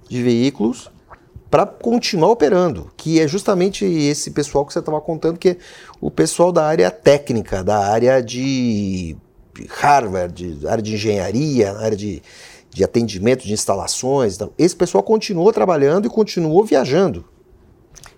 de 0.07 0.23
veículos 0.23 0.89
para 1.49 1.65
continuar 1.65 2.29
operando, 2.29 2.91
que 2.95 3.19
é 3.19 3.27
justamente 3.27 3.83
esse 3.83 4.31
pessoal 4.31 4.65
que 4.65 4.71
você 4.71 4.79
estava 4.79 5.01
contando, 5.01 5.38
que 5.38 5.49
é 5.49 5.57
o 5.99 6.11
pessoal 6.11 6.51
da 6.51 6.63
área 6.65 6.91
técnica, 6.91 7.63
da 7.63 7.77
área 7.88 8.21
de 8.21 9.17
Harvard, 9.67 10.55
da 10.55 10.71
área 10.71 10.83
de 10.83 10.93
engenharia, 10.93 11.73
área 11.73 11.97
de, 11.97 12.21
de 12.69 12.83
atendimento, 12.83 13.45
de 13.45 13.53
instalações. 13.53 14.35
Então, 14.35 14.51
esse 14.57 14.75
pessoal 14.75 15.03
continuou 15.03 15.51
trabalhando 15.51 16.05
e 16.05 16.09
continuou 16.09 16.63
viajando. 16.63 17.25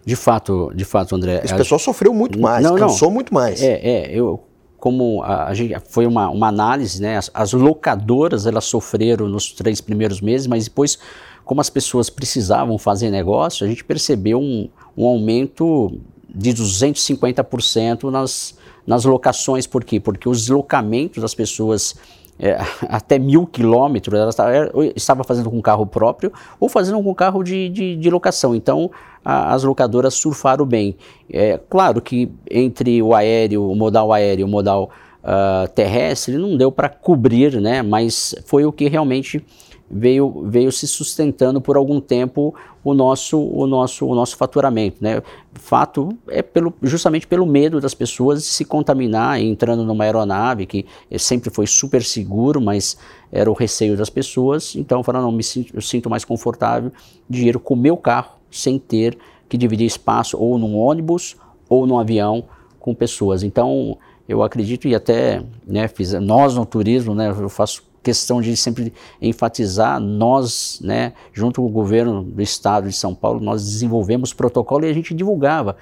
De 0.05 0.15
fato, 0.15 0.71
de 0.75 0.83
fato, 0.83 1.15
André. 1.15 1.41
Esse 1.43 1.55
pessoal 1.55 1.79
sofreu 1.79 2.13
muito 2.13 2.39
mais, 2.39 2.63
não, 2.63 2.75
cansou 2.75 3.07
não. 3.07 3.15
muito 3.15 3.33
mais. 3.33 3.61
É, 3.61 3.79
é, 3.81 4.11
eu 4.11 4.43
como 4.81 5.21
a, 5.21 5.45
a 5.45 5.53
gente, 5.53 5.75
foi 5.89 6.07
uma, 6.07 6.27
uma 6.31 6.47
análise, 6.47 6.99
né, 6.99 7.15
as, 7.15 7.29
as, 7.35 7.53
locadoras 7.53 8.47
elas 8.47 8.65
sofreram 8.65 9.29
nos 9.29 9.51
três 9.51 9.79
primeiros 9.79 10.19
meses, 10.19 10.47
mas 10.47 10.63
depois, 10.63 10.97
como 11.45 11.61
as 11.61 11.69
pessoas 11.69 12.09
precisavam 12.09 12.79
fazer 12.79 13.11
negócio, 13.11 13.63
a 13.63 13.69
gente 13.69 13.83
percebeu 13.83 14.41
um, 14.41 14.67
um 14.97 15.05
aumento 15.05 15.99
de 16.27 16.51
250% 16.51 18.09
nas, 18.09 18.57
nas 18.85 19.05
locações. 19.05 19.67
Por 19.67 19.83
quê? 19.83 19.99
Porque 19.99 20.27
os 20.27 20.41
deslocamentos 20.41 21.21
das 21.21 21.35
pessoas 21.35 21.95
é, 22.41 22.57
até 22.89 23.19
mil 23.19 23.45
quilômetros, 23.45 24.19
ela 24.19 24.91
estava 24.95 25.23
fazendo 25.23 25.51
com 25.51 25.61
carro 25.61 25.85
próprio 25.85 26.33
ou 26.59 26.67
fazendo 26.67 27.01
com 27.01 27.13
carro 27.13 27.43
de, 27.43 27.69
de, 27.69 27.95
de 27.95 28.09
locação. 28.09 28.55
Então, 28.55 28.89
a, 29.23 29.53
as 29.53 29.63
locadoras 29.63 30.15
surfaram 30.15 30.65
bem. 30.65 30.97
É 31.31 31.59
claro 31.69 32.01
que 32.01 32.31
entre 32.49 33.01
o 33.01 33.13
aéreo, 33.13 33.69
o 33.69 33.75
modal 33.75 34.11
aéreo 34.11 34.47
o 34.47 34.49
modal 34.49 34.89
uh, 35.23 35.67
terrestre, 35.69 36.37
não 36.37 36.57
deu 36.57 36.71
para 36.71 36.89
cobrir, 36.89 37.61
né? 37.61 37.83
mas 37.83 38.35
foi 38.45 38.65
o 38.65 38.71
que 38.71 38.89
realmente 38.89 39.45
veio, 39.91 40.45
veio 40.47 40.71
se 40.71 40.87
sustentando 40.87 41.59
por 41.59 41.75
algum 41.75 41.99
tempo 41.99 42.55
o 42.83 42.93
nosso, 42.93 43.39
o 43.39 43.67
nosso, 43.67 44.07
o 44.07 44.15
nosso 44.15 44.37
faturamento. 44.37 44.97
Né? 45.01 45.21
Fato 45.53 46.09
é 46.27 46.41
pelo, 46.41 46.73
justamente 46.81 47.27
pelo 47.27 47.45
medo 47.45 47.81
das 47.81 47.93
pessoas 47.93 48.41
de 48.41 48.47
se 48.47 48.63
contaminar 48.63 49.39
entrando 49.41 49.83
numa 49.83 50.03
aeronave, 50.05 50.65
que 50.65 50.85
sempre 51.17 51.49
foi 51.49 51.67
super 51.67 52.03
seguro, 52.03 52.61
mas 52.61 52.97
era 53.31 53.49
o 53.51 53.53
receio 53.53 53.97
das 53.97 54.09
pessoas. 54.09 54.75
Então, 54.75 55.03
falando, 55.03 55.23
não, 55.23 55.31
me 55.31 55.43
sinto, 55.43 55.75
eu 55.75 55.81
sinto 55.81 56.09
mais 56.09 56.23
confortável 56.23 56.91
de 57.29 57.47
ir 57.47 57.59
com 57.59 57.73
o 57.73 57.77
meu 57.77 57.97
carro 57.97 58.39
sem 58.49 58.79
ter 58.79 59.17
que 59.49 59.57
dividir 59.57 59.85
espaço 59.85 60.37
ou 60.37 60.57
num 60.57 60.77
ônibus 60.77 61.35
ou 61.67 61.85
num 61.85 61.99
avião 61.99 62.45
com 62.79 62.95
pessoas. 62.95 63.43
Então, 63.43 63.97
eu 64.27 64.41
acredito 64.41 64.87
e 64.87 64.95
até 64.95 65.43
né, 65.67 65.87
fiz, 65.87 66.13
nós 66.13 66.55
no 66.55 66.65
turismo, 66.65 67.13
né, 67.13 67.29
eu 67.29 67.49
faço 67.49 67.83
questão 68.03 68.41
de 68.41 68.55
sempre 68.57 68.93
enfatizar, 69.21 69.99
nós, 69.99 70.79
né, 70.81 71.13
junto 71.31 71.61
com 71.61 71.67
o 71.67 71.71
governo 71.71 72.23
do 72.23 72.41
estado 72.41 72.89
de 72.89 72.95
São 72.95 73.13
Paulo, 73.13 73.39
nós 73.39 73.63
desenvolvemos 73.63 74.33
protocolo 74.33 74.85
e 74.85 74.89
a 74.89 74.93
gente 74.93 75.13
divulgava. 75.13 75.77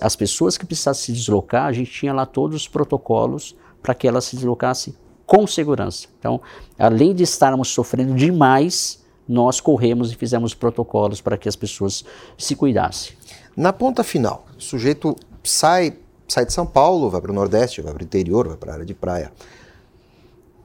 As 0.00 0.16
pessoas 0.16 0.58
que 0.58 0.66
precisassem 0.66 1.06
se 1.06 1.12
deslocar, 1.12 1.66
a 1.66 1.72
gente 1.72 1.90
tinha 1.90 2.12
lá 2.12 2.26
todos 2.26 2.62
os 2.62 2.68
protocolos 2.68 3.56
para 3.82 3.94
que 3.94 4.06
elas 4.06 4.24
se 4.24 4.36
deslocassem 4.36 4.94
com 5.24 5.46
segurança. 5.46 6.08
Então, 6.18 6.40
além 6.78 7.14
de 7.14 7.22
estarmos 7.22 7.68
sofrendo 7.68 8.14
demais, 8.14 9.00
nós 9.28 9.60
corremos 9.60 10.12
e 10.12 10.16
fizemos 10.16 10.54
protocolos 10.54 11.20
para 11.20 11.36
que 11.38 11.48
as 11.48 11.56
pessoas 11.56 12.04
se 12.36 12.54
cuidassem. 12.54 13.14
Na 13.56 13.72
ponta 13.72 14.02
final, 14.02 14.46
o 14.56 14.60
sujeito 14.60 15.16
sai, 15.42 15.96
sai 16.28 16.44
de 16.44 16.52
São 16.52 16.66
Paulo, 16.66 17.08
vai 17.08 17.20
para 17.20 17.30
o 17.30 17.34
Nordeste, 17.34 17.80
vai 17.80 17.92
para 17.92 18.02
o 18.02 18.04
interior, 18.04 18.48
vai 18.48 18.56
para 18.56 18.72
a 18.72 18.74
área 18.74 18.86
de 18.86 18.94
praia 18.94 19.32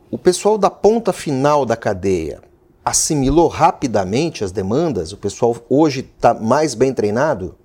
o 0.09 0.17
pessoal 0.17 0.57
da 0.57 0.69
ponta 0.69 1.11
final 1.11 1.65
da 1.65 1.75
cadeia 1.75 2.41
assimilou 2.83 3.47
rapidamente 3.47 4.43
as 4.43 4.51
demandas? 4.51 5.11
O 5.11 5.17
pessoal 5.17 5.55
hoje 5.69 5.99
está 6.15 6.33
mais 6.33 6.73
bem 6.73 6.93
treinado? 6.93 7.55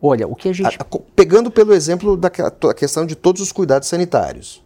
Olha, 0.00 0.26
o 0.26 0.34
que 0.34 0.48
a 0.48 0.52
gente. 0.52 0.78
Pegando 1.14 1.50
pelo 1.50 1.72
exemplo 1.72 2.16
da 2.16 2.30
questão 2.74 3.06
de 3.06 3.14
todos 3.14 3.40
os 3.40 3.52
cuidados 3.52 3.88
sanitários. 3.88 4.62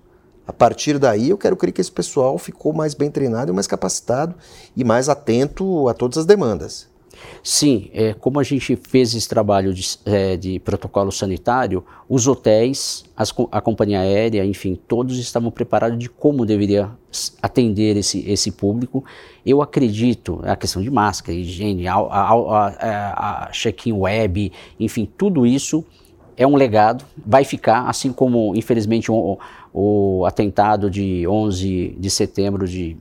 A 0.47 0.53
partir 0.53 0.99
daí, 0.99 1.29
eu 1.29 1.37
quero 1.37 1.57
crer 1.57 1.73
que 1.73 1.81
esse 1.81 1.93
pessoal 1.93 2.39
ficou 2.39 2.73
mais 2.73 2.95
bem 2.95 3.11
treinado 3.11 3.53
e 3.53 3.55
mais 3.55 3.67
capacitado 3.67 4.35
e 4.75 4.83
mais 4.83 5.09
atento 5.09 5.89
a 5.89 5.95
todas 5.95 6.19
as 6.19 6.25
demandas. 6.25 6.89
Sim, 7.43 7.91
é, 7.93 8.13
como 8.15 8.39
a 8.41 8.43
gente 8.43 8.77
fez 8.77 9.15
esse 9.15 9.29
trabalho 9.29 9.73
de, 9.73 9.87
é, 10.05 10.37
de 10.37 10.59
protocolo 10.61 11.11
sanitário, 11.11 11.85
os 12.09 12.27
hotéis, 12.27 13.05
as, 13.17 13.35
a 13.51 13.61
companhia 13.61 14.01
aérea, 14.01 14.45
enfim, 14.45 14.79
todos 14.89 15.19
estavam 15.19 15.51
preparados 15.51 15.99
de 15.99 16.09
como 16.09 16.45
deveria 16.45 16.91
atender 17.43 17.97
esse, 17.97 18.29
esse 18.31 18.51
público. 18.51 19.05
Eu 19.45 19.63
acredito, 19.63 20.41
a 20.45 20.57
questão 20.57 20.83
de 20.83 20.91
máscara, 20.91 21.37
higiene, 21.37 21.89
a, 21.89 21.95
a, 21.97 23.47
a, 23.47 23.51
check-in 23.53 23.93
web, 23.93 24.53
enfim, 24.79 25.09
tudo 25.17 25.47
isso 25.47 25.85
é 26.37 26.47
um 26.47 26.55
legado, 26.55 27.05
vai 27.27 27.45
ficar, 27.45 27.89
assim 27.89 28.13
como, 28.13 28.55
infelizmente, 28.55 29.11
o, 29.11 29.39
o 29.73 30.25
atentado 30.25 30.91
de 30.91 31.27
11 31.27 31.97
de 31.99 32.11
setembro 32.11 32.67
de, 32.67 32.97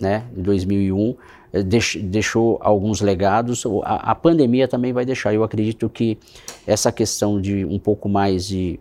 né, 0.00 0.24
de 0.34 0.42
2001 0.42 1.10
eh, 1.10 1.14
deixou 1.52 2.58
alguns 2.60 3.00
legados. 3.00 3.64
A, 3.82 4.12
a, 4.12 4.14
pandemia 4.14 4.68
também 4.68 4.92
vai 4.92 5.04
deixar. 5.04 5.34
Eu 5.34 5.42
acredito 5.42 5.88
que 5.88 6.18
essa 6.66 6.92
questão 6.92 7.40
de 7.40 7.64
um 7.64 7.78
pouco 7.78 8.08
mais 8.08 8.46
de 8.46 8.78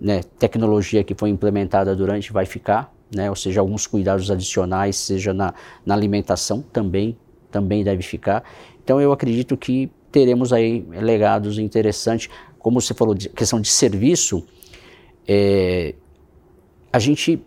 né, 0.00 0.20
tecnologia 0.38 1.02
que 1.02 1.14
foi 1.14 1.30
implementada 1.30 1.96
durante 1.96 2.32
vai 2.32 2.44
ficar, 2.44 2.92
né, 3.14 3.30
ou 3.30 3.36
seja, 3.36 3.60
alguns 3.60 3.86
cuidados 3.86 4.30
adicionais, 4.30 4.96
seja 4.96 5.32
na, 5.32 5.54
na 5.84 5.94
alimentação 5.94 6.62
também, 6.72 7.16
também 7.50 7.82
deve 7.82 8.02
ficar. 8.02 8.44
Então 8.84 9.00
eu 9.00 9.12
acredito 9.12 9.56
que 9.56 9.90
teremos 10.12 10.52
aí 10.52 10.86
legados 10.90 11.58
interessantes. 11.58 12.28
Como 12.58 12.80
você 12.80 12.92
falou, 12.92 13.14
de 13.14 13.28
questão 13.30 13.60
de 13.60 13.68
serviço, 13.68 14.44
é, 15.26 15.94
a 16.92 16.98
gente 16.98 17.42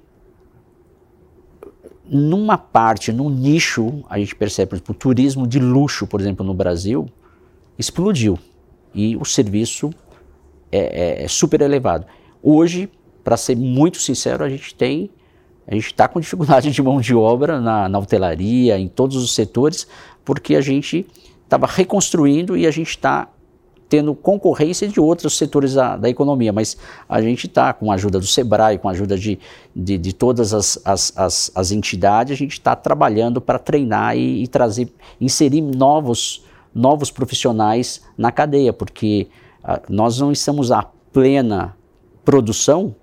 numa 2.13 2.57
parte, 2.57 3.11
num 3.11 3.29
nicho, 3.29 4.03
a 4.07 4.19
gente 4.19 4.35
percebe, 4.35 4.69
por 4.69 4.75
exemplo, 4.75 4.95
o 4.95 4.97
turismo 4.97 5.47
de 5.47 5.57
luxo, 5.59 6.05
por 6.05 6.21
exemplo, 6.21 6.45
no 6.45 6.53
Brasil, 6.53 7.07
explodiu. 7.77 8.37
E 8.93 9.15
o 9.17 9.25
serviço 9.25 9.91
é, 10.71 11.21
é, 11.21 11.23
é 11.23 11.27
super 11.27 11.59
elevado. 11.61 12.05
Hoje, 12.41 12.87
para 13.23 13.35
ser 13.35 13.57
muito 13.57 13.97
sincero, 13.99 14.43
a 14.43 14.49
gente 14.49 14.75
tem, 14.75 15.09
a 15.67 15.73
gente 15.73 15.87
está 15.87 16.07
com 16.07 16.19
dificuldade 16.19 16.69
de 16.69 16.83
mão 16.83 17.01
de 17.01 17.15
obra 17.15 17.59
na, 17.59 17.89
na 17.89 17.97
hotelaria, 17.97 18.77
em 18.77 18.87
todos 18.87 19.17
os 19.17 19.33
setores, 19.33 19.87
porque 20.23 20.55
a 20.55 20.61
gente 20.61 21.07
estava 21.43 21.65
reconstruindo 21.65 22.55
e 22.55 22.67
a 22.67 22.71
gente 22.71 22.89
está 22.89 23.27
tendo 23.89 24.15
concorrência 24.15 24.87
de 24.87 24.99
outros 24.99 25.37
setores 25.37 25.73
da, 25.73 25.95
da 25.95 26.09
economia, 26.09 26.51
mas 26.51 26.77
a 27.07 27.21
gente 27.21 27.47
está 27.47 27.73
com 27.73 27.91
a 27.91 27.95
ajuda 27.95 28.19
do 28.19 28.25
SEBRAE, 28.25 28.77
com 28.77 28.89
a 28.89 28.91
ajuda 28.91 29.17
de, 29.17 29.39
de, 29.75 29.97
de 29.97 30.13
todas 30.13 30.53
as, 30.53 30.79
as, 30.83 31.13
as, 31.15 31.51
as, 31.53 31.71
entidades, 31.71 32.33
a 32.33 32.37
gente 32.37 32.53
está 32.53 32.75
trabalhando 32.75 33.39
para 33.39 33.59
treinar 33.59 34.17
e, 34.17 34.43
e, 34.43 34.47
trazer, 34.47 34.91
inserir 35.19 35.61
novos, 35.61 36.43
novos 36.73 37.11
profissionais 37.11 38.01
na 38.17 38.31
cadeia, 38.31 38.73
porque 38.73 39.27
a, 39.63 39.75
ah, 39.75 39.81
nós 39.89 40.19
não 40.19 40.31
estamos 40.31 40.71
a 40.71 40.83
plena 41.11 41.75
produção 42.25 42.95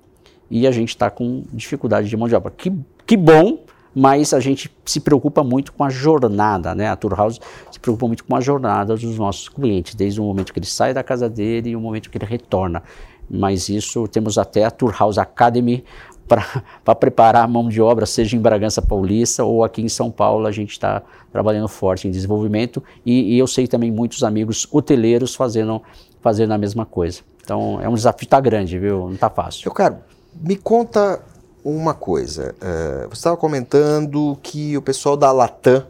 e 0.51 0.67
a 0.67 0.73
gente 0.73 0.89
está 0.89 1.09
com 1.09 1.45
dificuldade 1.53 2.09
de 2.09 2.17
mão 2.17 2.27
de 2.27 2.35
obra. 2.35 2.53
Que, 2.57 2.73
que 3.07 3.17
bom, 3.17 3.61
mas 3.95 4.33
a 4.33 4.41
gente 4.41 4.71
se 4.85 5.01
preocupa 5.01 5.43
muito 5.43 5.73
com 5.73 5.85
a 5.85 5.91
jornada, 5.91 6.75
né? 6.75 6.89
A 6.89 6.97
Tour 6.97 7.15
House 7.15 7.41
se 7.71 7.81
preocupa 7.81 8.07
muito 8.07 8.25
com 8.25 8.37
a 8.37 8.41
jornada 8.41 8.95
dos 8.95 9.19
nossos 9.19 9.49
clientes, 9.49 9.95
desde 9.95 10.21
o 10.21 10.25
momento 10.25 10.53
que 10.53 10.59
ele 10.59 10.67
sai 10.67 10.95
da 10.95 11.03
casa 11.03 11.29
dele 11.29 11.71
e 11.71 11.77
o 11.77 11.81
momento 11.81 12.11
que 12.11 12.19
ele 12.19 12.27
retorna. 12.27 12.83
Mas 13.29 13.69
isso 13.69 14.07
temos 14.09 14.39
até 14.39 14.65
a 14.65 14.71
Tour 14.71 14.95
House 14.99 15.19
Academy 15.19 15.85
para 16.85 16.95
preparar 16.95 17.45
a 17.45 17.49
mão 17.49 17.69
de 17.69 17.81
obra, 17.81 18.07
seja 18.07 18.37
em 18.37 18.41
Bragança 18.41 18.81
Paulista 18.81 19.45
ou 19.45 19.65
aqui 19.65 19.83
em 19.83 19.89
São 19.89 20.11
Paulo, 20.11 20.47
a 20.47 20.53
gente 20.53 20.71
está 20.71 21.03
trabalhando 21.33 21.69
forte 21.69 22.07
em 22.07 22.11
desenvolvimento 22.11 22.83
e, 23.05 23.35
e, 23.35 23.39
eu 23.39 23.47
sei 23.47 23.67
também 23.67 23.91
muitos 23.91 24.23
amigos 24.23 24.67
hoteleiros 24.71 25.35
fazendo, 25.35 25.83
fazendo 26.21 26.53
a 26.53 26.59
mesma 26.59 26.87
coisa. 26.87 27.21
Então 27.43 27.81
é 27.81 27.89
um 27.89 27.95
desafio 27.95 28.29
tá 28.29 28.39
grande, 28.39 28.79
viu? 28.79 29.07
Não 29.07 29.15
está 29.15 29.29
fácil. 29.29 29.67
Eu 29.67 29.75
quero, 29.75 29.97
me 30.41 30.55
conta 30.55 31.21
uma 31.65 31.95
coisa. 31.95 32.55
Uh, 32.57 33.09
você 33.09 33.19
estava 33.19 33.37
comentando 33.37 34.39
que 34.43 34.77
o 34.77 34.83
pessoal 34.83 35.17
da 35.17 35.31
Latam 35.33 35.87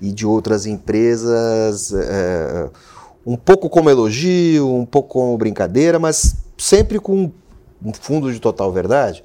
e 0.00 0.12
de 0.12 0.26
outras 0.26 0.66
empresas, 0.66 1.90
uh, 1.90 2.70
um 3.26 3.36
pouco 3.36 3.68
como 3.68 3.90
elogio, 3.90 4.72
um 4.72 4.86
pouco 4.86 5.08
como 5.10 5.36
brincadeira, 5.36 5.98
mas 5.98 6.36
sempre 6.56 6.98
com 6.98 7.30
um 7.84 7.92
fundo 7.92 8.32
de 8.32 8.40
total 8.40 8.72
verdade, 8.72 9.22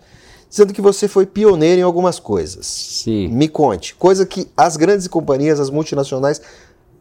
dizendo 0.49 0.73
que 0.73 0.81
você 0.81 1.07
foi 1.07 1.25
pioneiro 1.25 1.79
em 1.79 1.83
algumas 1.83 2.19
coisas. 2.19 2.65
Sim. 2.65 3.27
Me 3.29 3.47
conte. 3.47 3.95
Coisa 3.95 4.25
que 4.25 4.47
as 4.55 4.75
grandes 4.75 5.07
companhias, 5.07 5.59
as 5.59 5.69
multinacionais, 5.69 6.41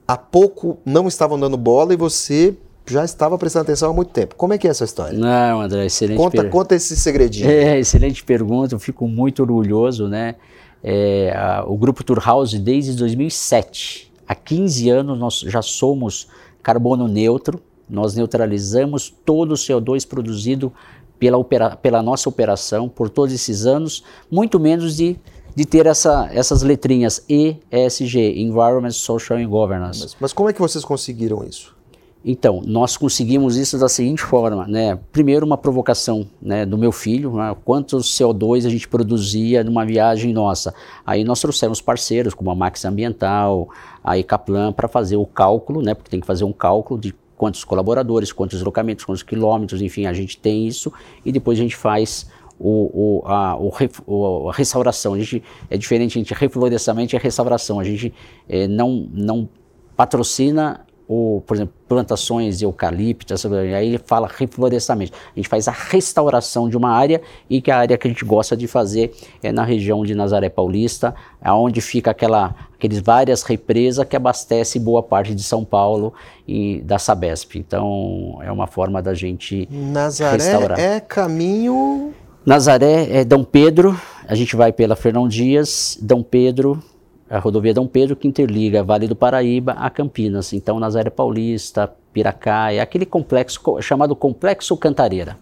há 0.06 0.16
pouco 0.16 0.78
não 0.84 1.08
estavam 1.08 1.38
dando 1.38 1.56
bola 1.56 1.92
e 1.92 1.96
você 1.96 2.56
já 2.86 3.04
estava 3.04 3.38
prestando 3.38 3.62
atenção 3.62 3.90
há 3.90 3.92
muito 3.92 4.10
tempo. 4.10 4.34
Como 4.34 4.52
é 4.52 4.58
que 4.58 4.66
é 4.66 4.70
essa 4.70 4.84
história? 4.84 5.16
Não, 5.16 5.60
André, 5.60 5.86
excelente 5.86 6.18
Conta, 6.18 6.42
per... 6.42 6.50
conta 6.50 6.74
esse 6.74 6.96
segredinho. 6.96 7.48
É, 7.48 7.78
excelente 7.78 8.24
pergunta, 8.24 8.74
eu 8.74 8.78
fico 8.78 9.06
muito 9.06 9.42
orgulhoso, 9.42 10.08
né? 10.08 10.36
É, 10.82 11.32
a, 11.36 11.64
o 11.66 11.76
Grupo 11.76 12.02
Tour 12.02 12.18
House, 12.24 12.54
desde 12.54 12.94
2007, 12.94 14.12
há 14.26 14.34
15 14.34 14.90
anos 14.90 15.18
nós 15.18 15.40
já 15.40 15.62
somos 15.62 16.28
carbono 16.62 17.06
neutro, 17.06 17.60
nós 17.88 18.14
neutralizamos 18.14 19.12
todo 19.24 19.52
o 19.52 19.54
CO2 19.54 20.06
produzido 20.06 20.72
pela, 21.18 21.36
opera, 21.36 21.76
pela 21.76 22.02
nossa 22.02 22.28
operação 22.28 22.88
por 22.88 23.10
todos 23.10 23.34
esses 23.34 23.66
anos, 23.66 24.02
muito 24.30 24.58
menos 24.58 24.96
de, 24.96 25.18
de 25.54 25.64
ter 25.66 25.86
essa, 25.86 26.30
essas 26.32 26.62
letrinhas 26.62 27.24
ESG, 27.28 28.40
Environment, 28.40 28.92
Social 28.92 29.38
and 29.38 29.48
Governance. 29.48 30.00
Mas, 30.00 30.16
mas 30.20 30.32
como 30.32 30.48
é 30.48 30.52
que 30.52 30.60
vocês 30.60 30.84
conseguiram 30.84 31.44
isso? 31.44 31.76
Então, 32.22 32.60
nós 32.66 32.98
conseguimos 32.98 33.56
isso 33.56 33.78
da 33.78 33.88
seguinte 33.88 34.22
forma, 34.22 34.66
né? 34.66 34.98
Primeiro, 35.10 35.46
uma 35.46 35.56
provocação 35.56 36.26
né, 36.40 36.66
do 36.66 36.76
meu 36.76 36.92
filho, 36.92 37.32
né? 37.32 37.56
quanto 37.64 37.96
CO2 37.96 38.66
a 38.66 38.68
gente 38.68 38.86
produzia 38.86 39.64
numa 39.64 39.86
viagem 39.86 40.32
nossa. 40.32 40.74
Aí 41.06 41.24
nós 41.24 41.40
trouxemos 41.40 41.80
parceiros, 41.80 42.34
como 42.34 42.50
a 42.50 42.54
Max 42.54 42.84
Ambiental, 42.84 43.70
a 44.04 44.18
Ecaplan, 44.18 44.70
para 44.70 44.86
fazer 44.86 45.16
o 45.16 45.24
cálculo, 45.24 45.80
né? 45.80 45.94
Porque 45.94 46.10
tem 46.10 46.20
que 46.20 46.26
fazer 46.26 46.44
um 46.44 46.52
cálculo 46.52 47.00
de 47.00 47.14
quantos 47.38 47.64
colaboradores, 47.64 48.32
quantos 48.32 48.58
deslocamentos, 48.58 49.02
quantos 49.02 49.22
quilômetros, 49.22 49.80
enfim, 49.80 50.04
a 50.04 50.12
gente 50.12 50.36
tem 50.36 50.66
isso 50.66 50.92
e 51.24 51.32
depois 51.32 51.58
a 51.58 51.62
gente 51.62 51.74
faz 51.74 52.28
o, 52.58 53.22
o, 53.22 53.26
a, 53.26 53.56
o, 54.06 54.50
a 54.50 54.52
restauração. 54.52 55.14
A 55.14 55.18
gente, 55.18 55.42
é 55.70 55.78
diferente, 55.78 56.18
a 56.18 56.20
gente 56.20 56.34
reflorestamento 56.34 57.16
e 57.16 57.18
restauração. 57.18 57.80
A 57.80 57.84
gente 57.84 58.12
é, 58.46 58.68
não, 58.68 59.08
não 59.10 59.48
patrocina 59.96 60.84
ou, 61.10 61.40
por 61.40 61.56
exemplo, 61.56 61.74
plantações 61.88 62.60
de 62.60 62.64
eucalipto, 62.64 63.34
aí 63.76 63.98
fala 64.06 64.30
reflorestamento. 64.32 65.12
A 65.34 65.40
gente 65.40 65.48
faz 65.48 65.66
a 65.66 65.72
restauração 65.72 66.68
de 66.68 66.76
uma 66.76 66.90
área 66.92 67.20
e 67.48 67.60
que 67.60 67.68
a 67.68 67.78
área 67.78 67.98
que 67.98 68.06
a 68.06 68.10
gente 68.10 68.24
gosta 68.24 68.56
de 68.56 68.68
fazer 68.68 69.12
é 69.42 69.50
na 69.50 69.64
região 69.64 70.04
de 70.04 70.14
Nazaré 70.14 70.48
Paulista, 70.48 71.12
onde 71.44 71.80
fica 71.80 72.12
aquela, 72.12 72.54
aqueles 72.74 73.00
várias 73.00 73.42
represas 73.42 74.06
que 74.06 74.14
abastece 74.14 74.78
boa 74.78 75.02
parte 75.02 75.34
de 75.34 75.42
São 75.42 75.64
Paulo 75.64 76.14
e 76.46 76.80
da 76.82 76.96
Sabesp. 76.96 77.56
Então, 77.56 78.38
é 78.40 78.52
uma 78.52 78.68
forma 78.68 79.02
da 79.02 79.12
gente 79.12 79.68
Nazaré 79.68 80.36
restaurar. 80.36 80.78
é 80.78 81.00
caminho... 81.00 82.14
Nazaré 82.46 83.18
é 83.18 83.24
Dom 83.24 83.42
Pedro, 83.42 84.00
a 84.26 84.34
gente 84.36 84.56
vai 84.56 84.72
pela 84.72 84.94
Fernão 84.94 85.28
Dias, 85.28 85.98
Dom 86.00 86.22
Pedro, 86.22 86.82
a 87.30 87.38
rodovia 87.38 87.72
Dom 87.72 87.86
Pedro 87.86 88.16
que 88.16 88.26
interliga 88.26 88.82
Vale 88.82 89.06
do 89.06 89.14
Paraíba 89.14 89.72
a 89.72 89.88
Campinas. 89.88 90.52
Então, 90.52 90.80
Nazaré 90.80 91.10
Paulista, 91.10 91.90
Piracaia, 92.12 92.82
aquele 92.82 93.06
complexo 93.06 93.60
chamado 93.80 94.16
Complexo 94.16 94.76
Cantareira. 94.76 95.38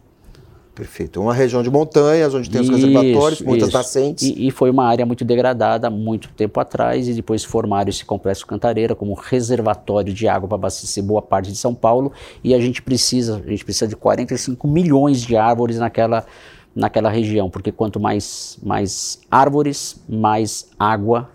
Perfeito. 0.74 1.20
Uma 1.20 1.34
região 1.34 1.60
de 1.60 1.70
montanhas, 1.70 2.32
onde 2.34 2.48
tem 2.48 2.60
os 2.60 2.68
reservatórios, 2.68 3.40
muitas 3.40 3.68
isso. 3.68 3.76
nascentes. 3.76 4.24
E, 4.28 4.46
e, 4.46 4.50
foi 4.52 4.70
uma 4.70 4.84
área 4.84 5.04
muito 5.04 5.24
degradada 5.24 5.90
muito 5.90 6.28
tempo 6.36 6.60
atrás, 6.60 7.08
e 7.08 7.14
depois 7.14 7.42
formaram 7.42 7.88
esse 7.88 8.04
complexo 8.04 8.46
Cantareira 8.46 8.94
como 8.94 9.14
reservatório 9.14 10.12
de 10.12 10.28
água 10.28 10.46
para 10.46 10.54
abastecer 10.54 11.02
boa 11.02 11.20
parte 11.20 11.50
de 11.50 11.58
São 11.58 11.74
Paulo. 11.74 12.12
E 12.44 12.54
a 12.54 12.60
gente 12.60 12.80
precisa, 12.80 13.42
a 13.44 13.50
gente 13.50 13.64
precisa 13.64 13.88
de 13.88 13.96
45 13.96 14.68
milhões 14.68 15.22
de 15.22 15.36
árvores 15.36 15.78
naquela, 15.78 16.24
naquela 16.76 17.10
região, 17.10 17.50
porque 17.50 17.72
quanto 17.72 17.98
mais, 17.98 18.56
mais 18.62 19.18
árvores, 19.28 20.00
mais 20.08 20.70
água 20.78 21.28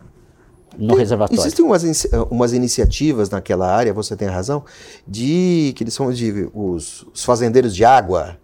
no 0.77 0.95
reservatório. 0.95 1.39
Existem 1.39 1.65
umas, 1.65 1.83
umas 2.29 2.53
iniciativas 2.53 3.29
naquela 3.29 3.67
área, 3.73 3.93
você 3.93 4.15
tem 4.15 4.27
razão, 4.27 4.63
de 5.07 5.73
que 5.75 5.83
eles 5.83 5.93
são 5.93 6.11
de 6.11 6.49
os, 6.53 7.05
os 7.13 7.23
fazendeiros 7.23 7.75
de 7.75 7.85
água. 7.85 8.37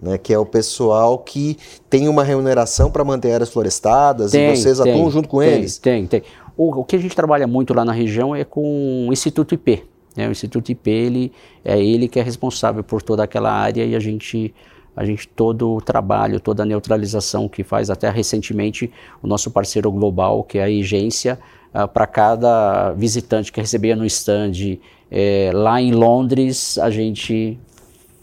né, 0.00 0.18
que 0.18 0.32
é 0.32 0.38
o 0.38 0.44
pessoal 0.44 1.18
que 1.18 1.56
tem 1.88 2.08
uma 2.08 2.22
remuneração 2.22 2.90
para 2.90 3.04
manter 3.04 3.32
áreas 3.32 3.50
florestadas 3.50 4.32
tem, 4.32 4.52
e 4.52 4.56
vocês 4.56 4.78
tem, 4.78 4.92
atuam 4.92 5.10
junto 5.10 5.28
com 5.28 5.38
tem, 5.38 5.52
eles? 5.52 5.78
Tem, 5.78 6.06
tem. 6.06 6.22
O, 6.56 6.80
o, 6.80 6.84
que 6.84 6.96
a 6.96 6.98
gente 6.98 7.14
trabalha 7.14 7.46
muito 7.46 7.74
lá 7.74 7.84
na 7.84 7.92
região 7.92 8.34
é 8.34 8.44
com 8.44 9.08
o 9.08 9.12
Instituto 9.12 9.54
IP. 9.54 9.84
Né? 10.16 10.28
O 10.28 10.30
Instituto 10.30 10.70
IP 10.70 10.90
ele, 10.90 11.32
é 11.64 11.82
ele 11.82 12.08
que 12.08 12.18
é 12.18 12.22
responsável 12.22 12.82
por 12.82 13.02
toda 13.02 13.22
aquela 13.22 13.52
área 13.52 13.84
e 13.84 13.94
a 13.94 14.00
gente 14.00 14.54
a 14.96 15.04
gente 15.04 15.28
todo 15.28 15.74
o 15.74 15.80
trabalho, 15.80 16.40
toda 16.40 16.62
a 16.62 16.66
neutralização 16.66 17.48
que 17.48 17.62
faz 17.62 17.90
até 17.90 18.08
recentemente 18.08 18.90
o 19.22 19.26
nosso 19.26 19.50
parceiro 19.50 19.92
global, 19.92 20.42
que 20.42 20.58
é 20.58 20.64
a 20.64 20.66
agência, 20.66 21.38
uh, 21.74 21.80
ah, 21.80 21.88
para 21.88 22.06
cada 22.06 22.92
visitante 22.92 23.52
que 23.52 23.60
recebia 23.60 23.94
no 23.94 24.06
stand 24.06 24.78
é, 25.10 25.50
lá 25.54 25.80
em 25.80 25.92
Londres, 25.92 26.78
a 26.78 26.90
gente 26.90 27.58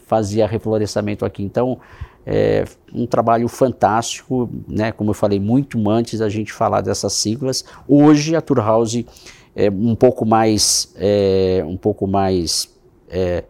fazia 0.07 0.47
reflorestamento 0.47 1.23
aqui. 1.23 1.43
Então, 1.43 1.79
é 2.25 2.65
um 2.93 3.05
trabalho 3.05 3.47
fantástico, 3.47 4.49
né? 4.67 4.91
Como 4.91 5.09
eu 5.09 5.13
falei 5.13 5.39
muito 5.39 5.89
antes 5.89 6.19
da 6.19 6.29
gente 6.29 6.53
falar 6.53 6.81
dessas 6.81 7.13
siglas. 7.13 7.65
Hoje 7.87 8.35
a 8.35 8.41
Turhouse 8.41 9.05
é 9.55 9.69
um 9.69 9.95
pouco 9.95 10.25
mais, 10.25 10.93
é, 10.97 11.63
um 11.65 11.75
pouco 11.75 12.07
mais 12.07 12.69
é, 13.09 13.43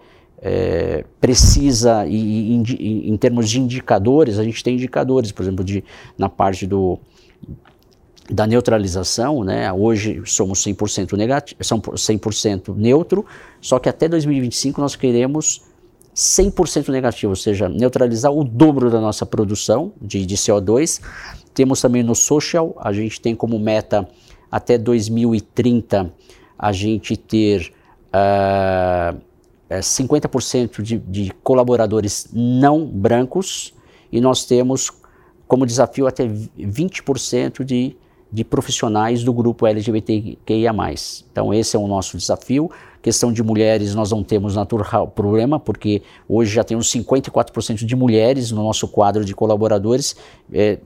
é, 0.45 1.06
precisa 1.21 2.06
e, 2.06 2.53
em, 2.53 3.12
em, 3.13 3.15
termos 3.15 3.49
de 3.49 3.62
indicadores, 3.62 4.38
a 4.38 4.43
gente 4.43 4.62
tem 4.62 4.73
indicadores, 4.73 5.32
por 5.32 5.41
exemplo, 5.41 5.63
de, 5.63 5.82
na 6.17 6.27
parte 6.27 6.67
do, 6.67 6.99
da 8.29 8.45
neutralização, 8.45 9.41
né? 9.41 9.71
hoje 9.71 10.21
somos 10.25 10.62
100% 10.62 11.13
negativo, 11.13 11.62
100% 11.62 12.75
neutro, 12.75 13.25
só 13.62 13.79
que 13.79 13.88
até 13.88 14.10
2025 14.10 14.82
nós 14.82 14.97
queremos 14.97 15.62
100% 16.13 16.89
negativo, 16.89 17.32
ou 17.32 17.38
seja, 17.38 17.69
neutralizar 17.69 18.34
o 18.34 18.43
dobro 18.43 18.91
da 18.91 18.99
nossa 18.99 19.25
produção 19.25 19.93
de, 20.01 20.25
de 20.25 20.36
CO2. 20.36 21.01
Temos 21.53 21.79
também 21.79 22.03
no 22.03 22.15
social, 22.15 22.75
a 22.82 22.91
gente 22.91 23.21
tem 23.21 23.34
como 23.34 23.58
meta 23.58 24.06
até 24.51 24.77
2030 24.77 26.13
a 26.60 26.71
gente 26.73 27.15
ter 27.15 27.73
uh, 28.10 29.19
ah, 29.69 29.80
50% 29.80 30.80
é, 30.80 30.82
de, 30.82 30.97
de 30.97 31.32
colaboradores 31.43 32.28
não 32.32 32.86
brancos 32.86 33.73
e 34.12 34.21
nós 34.21 34.45
temos 34.45 34.91
como 35.47 35.65
desafio 35.65 36.08
até 36.08 36.28
20% 36.28 37.63
de, 37.63 37.95
de 38.32 38.43
profissionais 38.43 39.23
do 39.23 39.34
grupo 39.34 39.67
LGBTQIA+. 39.67 40.73
Então 41.32 41.54
esse 41.54 41.76
é 41.76 41.80
o 41.80 41.88
nosso 41.88 42.17
desafio. 42.17 42.71
Questão 43.02 43.34
de 43.34 43.43
mulheres, 43.43 43.93
nós 43.93 44.12
não 44.12 44.23
temos 44.23 44.56
natural 44.56 45.08
problema, 45.08 45.60
porque 45.60 46.02
hoje 46.28 46.54
já 46.54 46.63
temos 46.63 46.89
54% 46.89 47.86
de 47.86 47.95
mulheres 47.95 48.49
no 48.49 48.63
nosso 48.63 48.88
quadro 48.88 49.26
de 49.26 49.36
colaboradores, 49.36 50.15
é, 50.54 50.80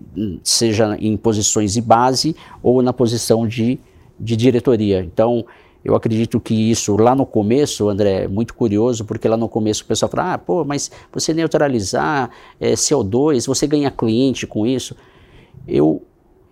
seja 0.43 0.97
em 0.99 1.15
posições 1.15 1.73
de 1.73 1.81
base 1.81 2.35
ou 2.63 2.81
na 2.81 2.91
posição 2.91 3.47
de, 3.47 3.79
de 4.19 4.35
diretoria. 4.35 5.01
Então, 5.01 5.45
eu 5.87 5.95
acredito 5.95 6.37
que 6.37 6.53
isso 6.53 6.97
lá 6.97 7.15
no 7.15 7.25
começo, 7.25 7.87
André, 7.87 8.23
é 8.23 8.27
muito 8.27 8.53
curioso, 8.53 9.05
porque 9.05 9.25
lá 9.25 9.37
no 9.37 9.47
começo 9.47 9.83
o 9.83 9.85
pessoal 9.85 10.11
fala, 10.11 10.33
ah, 10.33 10.37
pô, 10.37 10.65
mas 10.65 10.91
você 11.13 11.33
neutralizar 11.33 12.29
é, 12.59 12.73
CO2, 12.73 13.47
você 13.47 13.65
ganha 13.65 13.89
cliente 13.89 14.45
com 14.45 14.67
isso. 14.67 14.93
Eu 15.65 16.01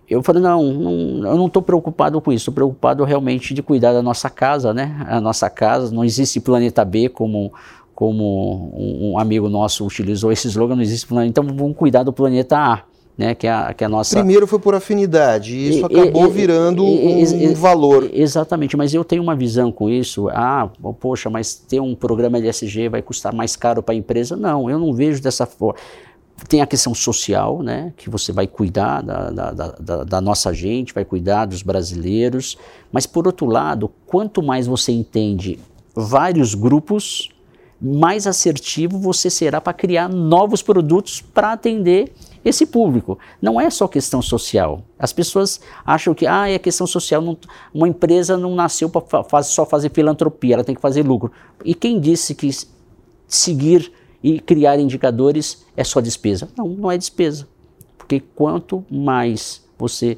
eu 0.08 0.22
falei, 0.22 0.40
não, 0.40 0.62
não 0.72 1.26
eu 1.26 1.36
não 1.36 1.48
estou 1.48 1.60
preocupado 1.60 2.18
com 2.18 2.32
isso, 2.32 2.44
estou 2.44 2.54
preocupado 2.54 3.04
realmente 3.04 3.52
de 3.52 3.62
cuidar 3.62 3.92
da 3.92 4.00
nossa 4.00 4.30
casa, 4.30 4.72
né? 4.72 5.04
A 5.06 5.20
nossa 5.20 5.50
casa, 5.50 5.94
não 5.94 6.02
existe 6.02 6.40
planeta 6.40 6.82
B 6.82 7.10
como, 7.10 7.52
como 7.94 8.72
um 8.74 9.18
amigo 9.18 9.50
nosso 9.50 9.84
utilizou 9.84 10.32
esse 10.32 10.48
slogan, 10.48 10.76
não 10.76 10.82
existe 10.82 11.06
planeta, 11.06 11.28
então 11.28 11.54
vamos 11.54 11.76
cuidar 11.76 12.04
do 12.04 12.12
planeta 12.12 12.56
A. 12.56 12.82
Né, 13.16 13.34
que, 13.34 13.46
é 13.46 13.50
a, 13.50 13.72
que 13.72 13.82
é 13.82 13.86
a 13.86 13.88
nossa... 13.88 14.16
Primeiro 14.16 14.46
foi 14.46 14.58
por 14.58 14.74
afinidade, 14.74 15.56
e 15.56 15.70
isso 15.70 15.80
e, 15.80 15.84
acabou 15.84 16.26
e, 16.26 16.30
virando 16.30 16.84
um, 16.84 17.54
valor. 17.54 18.10
Exatamente, 18.12 18.76
mas 18.76 18.92
eu 18.92 19.02
tenho 19.02 19.22
uma 19.22 19.34
visão 19.34 19.72
com 19.72 19.88
isso. 19.88 20.28
Ah, 20.28 20.68
poxa, 21.00 21.30
mas 21.30 21.54
ter 21.54 21.80
um 21.80 21.94
programa 21.94 22.36
LSG 22.36 22.90
vai 22.90 23.00
custar 23.00 23.34
mais 23.34 23.56
caro 23.56 23.82
para 23.82 23.94
a 23.94 23.96
empresa? 23.96 24.36
Não, 24.36 24.68
eu 24.68 24.78
não 24.78 24.92
vejo 24.92 25.22
dessa 25.22 25.46
forma 25.46 25.76
tem 26.48 26.60
a 26.60 26.66
questão 26.66 26.94
social, 26.94 27.62
né, 27.62 27.92
que 27.96 28.10
você 28.10 28.30
vai 28.30 28.46
cuidar 28.46 29.00
da, 29.00 29.30
da, 29.30 29.52
da, 29.52 30.04
da, 30.04 30.20
nossa 30.20 30.52
gente, 30.52 30.92
vai 30.92 31.04
cuidar 31.04 31.46
dos 31.46 31.62
brasileiros, 31.62 32.58
mas 32.92 33.06
por 33.06 33.26
outro 33.26 33.46
lado, 33.46 33.90
quanto 34.06 34.42
mais 34.42 34.66
você 34.66 34.92
entende 34.92 35.58
vários 35.94 36.54
grupos, 36.54 37.30
mais 37.80 38.26
assertivo 38.26 38.98
você 38.98 39.30
será 39.30 39.60
para 39.60 39.72
criar 39.72 40.08
novos 40.08 40.62
produtos 40.62 41.20
para 41.20 41.52
atender 41.52 42.12
esse 42.48 42.64
público. 42.64 43.18
Não 43.42 43.60
é 43.60 43.68
só 43.70 43.88
questão 43.88 44.22
social. 44.22 44.82
As 44.96 45.12
pessoas 45.12 45.60
acham 45.84 46.14
que 46.14 46.26
ah, 46.26 46.48
é 46.48 46.58
questão 46.58 46.86
social, 46.86 47.20
não, 47.20 47.36
uma 47.74 47.88
empresa 47.88 48.36
não 48.36 48.54
nasceu 48.54 48.88
para 48.88 49.42
só 49.42 49.66
fazer 49.66 49.90
filantropia, 49.90 50.54
ela 50.54 50.64
tem 50.64 50.74
que 50.74 50.80
fazer 50.80 51.02
lucro. 51.02 51.32
E 51.64 51.74
quem 51.74 51.98
disse 51.98 52.34
que 52.34 52.48
seguir 53.26 53.92
e 54.22 54.38
criar 54.38 54.78
indicadores 54.78 55.64
é 55.76 55.82
só 55.82 56.00
despesa. 56.00 56.48
Não, 56.56 56.68
não 56.68 56.90
é 56.90 56.96
despesa. 56.96 57.48
Porque 57.98 58.20
quanto 58.20 58.84
mais 58.88 59.62
você 59.76 60.16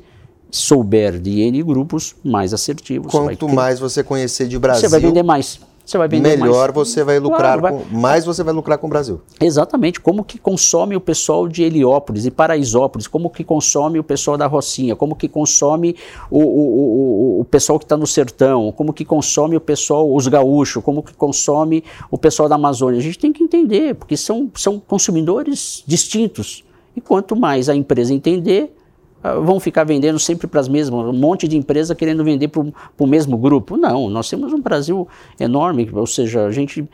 souber 0.50 1.18
de 1.18 1.40
N 1.40 1.62
grupos, 1.62 2.14
mais 2.24 2.54
assertivo 2.54 3.08
Quanto 3.08 3.46
você 3.46 3.54
mais 3.54 3.78
você 3.78 4.02
conhecer 4.02 4.48
de 4.48 4.58
Brasil, 4.58 4.82
você 4.82 4.88
vai 4.88 5.00
vender 5.00 5.22
mais. 5.22 5.60
Você 5.88 5.96
vai 5.96 6.06
vender 6.06 6.36
melhor 6.36 6.70
mais. 6.74 6.74
você 6.74 7.02
vai 7.02 7.18
lucrar, 7.18 7.58
claro, 7.58 7.78
com, 7.78 7.96
mais 7.96 8.22
você 8.22 8.42
vai 8.42 8.52
lucrar 8.52 8.76
com 8.76 8.86
o 8.86 8.90
Brasil. 8.90 9.22
Exatamente, 9.40 9.98
como 9.98 10.22
que 10.22 10.38
consome 10.38 10.94
o 10.94 11.00
pessoal 11.00 11.48
de 11.48 11.62
Heliópolis 11.62 12.26
e 12.26 12.30
Paraisópolis, 12.30 13.06
como 13.06 13.30
que 13.30 13.42
consome 13.42 13.98
o 13.98 14.04
pessoal 14.04 14.36
da 14.36 14.46
Rocinha, 14.46 14.94
como 14.94 15.16
que 15.16 15.26
consome 15.26 15.96
o, 16.30 16.40
o, 16.40 17.38
o, 17.38 17.40
o 17.40 17.44
pessoal 17.46 17.78
que 17.78 17.86
está 17.86 17.96
no 17.96 18.06
sertão, 18.06 18.70
como 18.70 18.92
que 18.92 19.02
consome 19.02 19.56
o 19.56 19.60
pessoal, 19.62 20.14
os 20.14 20.28
gaúchos, 20.28 20.84
como 20.84 21.02
que 21.02 21.14
consome 21.14 21.82
o 22.10 22.18
pessoal 22.18 22.50
da 22.50 22.56
Amazônia. 22.56 23.00
A 23.00 23.02
gente 23.02 23.18
tem 23.18 23.32
que 23.32 23.42
entender, 23.42 23.94
porque 23.94 24.14
são, 24.14 24.50
são 24.56 24.78
consumidores 24.78 25.82
distintos. 25.86 26.64
E 26.94 27.00
quanto 27.00 27.34
mais 27.34 27.70
a 27.70 27.74
empresa 27.74 28.12
entender, 28.12 28.76
vão 29.22 29.58
ficar 29.58 29.84
vendendo 29.84 30.18
sempre 30.18 30.46
para 30.46 30.60
as 30.60 30.68
mesmas, 30.68 31.06
um 31.06 31.12
monte 31.12 31.48
de 31.48 31.56
empresa 31.56 31.94
querendo 31.94 32.22
vender 32.22 32.48
para 32.48 32.62
o 32.98 33.06
mesmo 33.06 33.36
grupo. 33.36 33.76
Não, 33.76 34.08
nós 34.08 34.28
temos 34.28 34.52
um 34.52 34.60
Brasil 34.60 35.08
enorme, 35.38 35.88
ou 35.92 36.06
seja, 36.06 36.46
a 36.46 36.52
gente, 36.52 36.88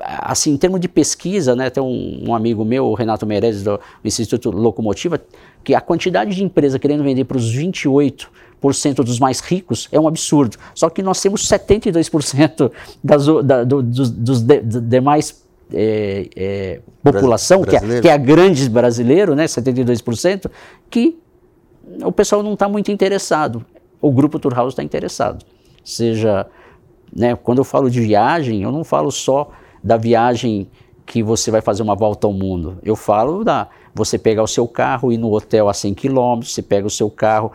assim, 0.00 0.52
em 0.52 0.56
termos 0.56 0.80
de 0.80 0.88
pesquisa, 0.88 1.56
né, 1.56 1.68
tem 1.68 1.82
um, 1.82 2.28
um 2.28 2.34
amigo 2.34 2.64
meu, 2.64 2.86
o 2.86 2.94
Renato 2.94 3.26
Meirelles, 3.26 3.62
do 3.62 3.80
Instituto 4.04 4.50
Locomotiva, 4.50 5.20
que 5.64 5.74
a 5.74 5.80
quantidade 5.80 6.34
de 6.34 6.44
empresa 6.44 6.78
querendo 6.78 7.02
vender 7.02 7.24
para 7.24 7.36
os 7.36 7.50
28 7.50 8.30
dos 9.04 9.20
mais 9.20 9.40
ricos 9.40 9.88
é 9.92 10.00
um 10.00 10.08
absurdo. 10.08 10.56
Só 10.74 10.90
que 10.90 11.00
nós 11.02 11.20
temos 11.20 11.46
72% 11.48 12.72
das, 13.04 13.26
da, 13.44 13.62
do, 13.62 13.80
dos, 13.80 14.10
dos 14.10 14.42
de, 14.42 14.60
demais 14.60 15.44
é, 15.72 16.28
é, 16.34 16.80
população, 17.02 17.62
que 17.62 17.76
é, 17.76 18.00
que 18.00 18.08
é 18.08 18.12
a 18.12 18.16
grande 18.16 18.68
brasileiro, 18.68 19.34
né, 19.34 19.44
72%, 19.44 20.50
que 20.90 21.18
o 22.04 22.12
pessoal 22.12 22.42
não 22.42 22.54
está 22.54 22.68
muito 22.68 22.90
interessado. 22.90 23.64
O 24.00 24.10
grupo 24.10 24.38
Tour 24.38 24.52
está 24.68 24.82
interessado. 24.82 25.44
Seja, 25.84 26.46
né, 27.14 27.34
quando 27.36 27.58
eu 27.58 27.64
falo 27.64 27.90
de 27.90 28.00
viagem, 28.00 28.62
eu 28.62 28.72
não 28.72 28.84
falo 28.84 29.10
só 29.10 29.50
da 29.82 29.96
viagem 29.96 30.68
que 31.06 31.22
você 31.22 31.50
vai 31.50 31.60
fazer 31.60 31.82
uma 31.82 31.94
volta 31.94 32.26
ao 32.26 32.32
mundo. 32.32 32.78
Eu 32.82 32.96
falo 32.96 33.44
da 33.44 33.68
você 33.94 34.18
pegar 34.18 34.42
o 34.42 34.46
seu 34.46 34.68
carro 34.68 35.10
e 35.10 35.16
no 35.16 35.32
hotel 35.32 35.70
a 35.70 35.72
100 35.72 35.94
km, 35.94 36.40
você 36.42 36.60
pega 36.60 36.86
o 36.86 36.90
seu 36.90 37.08
carro, 37.08 37.50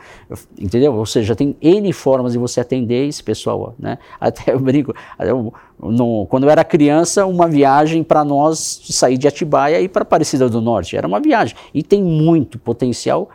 entendeu? 0.59 0.95
Ou 0.95 1.05
seja, 1.05 1.35
tem 1.35 1.55
N 1.61 1.93
formas 1.93 2.31
de 2.31 2.39
você 2.39 2.59
atender 2.59 3.07
esse 3.07 3.23
pessoal, 3.23 3.75
né? 3.77 3.99
Até 4.19 4.53
eu 4.53 4.59
brinco, 4.59 4.91
eu, 5.19 5.53
no, 5.79 6.25
quando 6.27 6.45
eu 6.45 6.49
era 6.49 6.63
criança, 6.63 7.27
uma 7.27 7.47
viagem 7.47 8.03
para 8.03 8.25
nós 8.25 8.81
sair 8.89 9.19
de 9.19 9.27
Atibaia 9.27 9.79
e 9.81 9.87
para 9.87 10.01
Aparecida 10.01 10.49
do 10.49 10.61
Norte, 10.61 10.97
era 10.97 11.07
uma 11.07 11.19
viagem. 11.19 11.55
E 11.75 11.83
tem 11.83 12.01
muito 12.01 12.57
potencial 12.57 13.29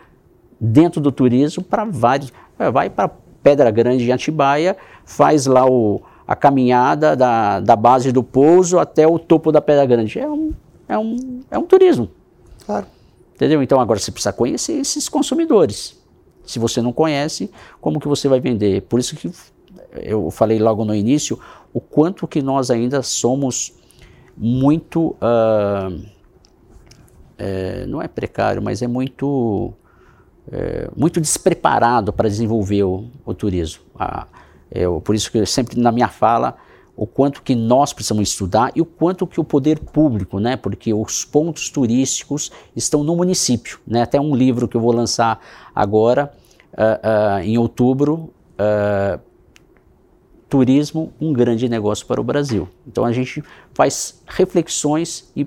dentro 0.61 1.01
do 1.01 1.13
turismo 1.13 1.63
para 1.63 1.85
vários. 1.85 2.33
É, 2.59 2.71
vai 2.71 2.91
para 2.91 3.11
Pedra 3.43 3.71
Grande 3.71 4.05
em 4.05 4.13
Atibaia, 4.13 4.77
faz 5.05 5.47
lá 5.47 5.67
o, 5.67 6.03
a 6.27 6.35
caminhada 6.35 7.15
da, 7.15 7.61
da 7.61 7.77
base 7.77 8.11
do 8.11 8.23
pouso 8.23 8.79
até 8.79 9.07
o 9.07 9.19
topo 9.19 9.53
da 9.53 9.61
Pedra 9.61 9.87
Grande. 9.87 10.19
É 10.19 10.29
um, 10.29 10.53
é 10.89 10.99
um, 10.99 11.41
é 11.51 11.59
um 11.59 11.65
turismo. 11.65 12.11
Claro. 12.65 12.87
Entendeu? 13.35 13.63
Então 13.63 13.81
agora 13.81 13.99
você 13.99 14.11
precisa 14.11 14.33
conhecer 14.33 14.73
esses 14.73 15.09
consumidores. 15.09 15.97
Se 16.45 16.59
você 16.59 16.81
não 16.81 16.93
conhece, 16.93 17.51
como 17.81 18.01
que 18.01 18.09
você 18.09 18.29
vai 18.29 18.41
vender? 18.41 18.83
Por 18.83 18.99
isso 18.99 19.15
que 19.15 19.31
eu 20.03 20.31
falei 20.31 20.59
logo 20.59 20.85
no 20.85 20.95
início 20.95 21.39
o 21.73 21.81
quanto 21.81 22.27
que 22.27 22.41
nós 22.41 22.71
ainda 22.71 23.03
somos 23.03 23.75
muito, 24.37 25.17
uh, 25.21 26.07
é, 27.37 27.87
não 27.87 28.01
é 28.01 28.09
precário, 28.09 28.63
mas 28.63 28.81
é 28.81 28.87
muito 28.87 29.75
é, 30.51 30.89
muito 30.97 31.21
despreparado 31.21 32.13
para 32.13 32.29
desenvolver 32.29 32.85
o, 32.85 33.07
o 33.25 33.35
turismo. 33.35 33.83
A, 33.99 34.27
eu, 34.71 35.01
por 35.01 35.15
isso 35.15 35.31
que 35.31 35.39
eu 35.39 35.47
sempre 35.47 35.81
na 35.81 35.93
minha 35.93 36.09
fala, 36.09 36.57
o 36.97 37.07
quanto 37.07 37.43
que 37.43 37.55
nós 37.55 37.93
precisamos 37.93 38.29
estudar 38.31 38.73
e 38.75 38.81
o 38.81 38.85
quanto 38.85 39.27
que 39.27 39.39
o 39.39 39.45
poder 39.45 39.79
público, 39.79 40.41
né, 40.41 40.57
porque 40.57 40.95
os 40.95 41.25
pontos 41.25 41.69
turísticos 41.69 42.51
estão 42.75 43.05
no 43.05 43.15
município, 43.15 43.79
né, 43.87 44.03
até 44.03 44.21
um 44.21 44.35
livro 44.35 44.67
que 44.67 44.77
eu 44.77 44.81
vou 44.81 44.93
lançar 44.93 45.39
agora, 45.75 46.33
uh, 46.73 47.39
uh, 47.39 47.43
em 47.43 47.59
outubro, 47.59 48.31
uh, 48.59 49.21
Turismo, 50.49 51.13
um 51.21 51.33
grande 51.33 51.69
negócio 51.69 52.07
para 52.07 52.21
o 52.21 52.25
Brasil. 52.25 52.69
Então 52.87 53.05
a 53.05 53.13
gente 53.13 53.43
faz 53.75 54.23
reflexões 54.29 55.31
e 55.35 55.47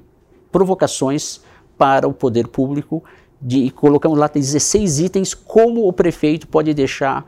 provocações 0.51 1.41
para 1.77 2.05
o 2.05 2.13
poder 2.13 2.47
público 2.47 3.01
de, 3.41 3.59
e 3.59 3.71
colocamos 3.71 4.17
lá 4.17 4.27
16 4.27 4.99
itens 4.99 5.33
como 5.33 5.87
o 5.87 5.93
prefeito 5.93 6.47
pode 6.47 6.73
deixar 6.73 7.25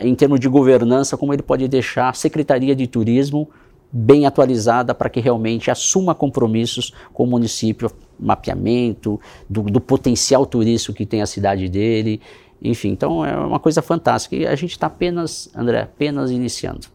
em 0.00 0.14
termos 0.14 0.40
de 0.40 0.48
governança, 0.48 1.16
como 1.16 1.32
ele 1.34 1.42
pode 1.42 1.68
deixar 1.68 2.08
a 2.08 2.12
Secretaria 2.12 2.74
de 2.74 2.86
Turismo 2.86 3.50
bem 3.92 4.26
atualizada 4.26 4.94
para 4.94 5.08
que 5.08 5.20
realmente 5.20 5.70
assuma 5.70 6.14
compromissos 6.14 6.92
com 7.12 7.24
o 7.24 7.26
município, 7.26 7.90
mapeamento 8.18 9.20
do, 9.48 9.62
do, 9.62 9.80
potencial 9.80 10.44
turístico 10.46 10.96
que 10.96 11.06
tem 11.06 11.22
a 11.22 11.26
cidade 11.26 11.68
dele, 11.68 12.20
enfim, 12.60 12.88
então 12.88 13.24
é 13.24 13.36
uma 13.36 13.60
coisa 13.60 13.82
fantástica 13.82 14.34
e 14.34 14.46
a 14.46 14.56
gente 14.56 14.72
está 14.72 14.88
apenas, 14.88 15.48
André, 15.54 15.82
apenas 15.82 16.30
iniciando. 16.30 16.88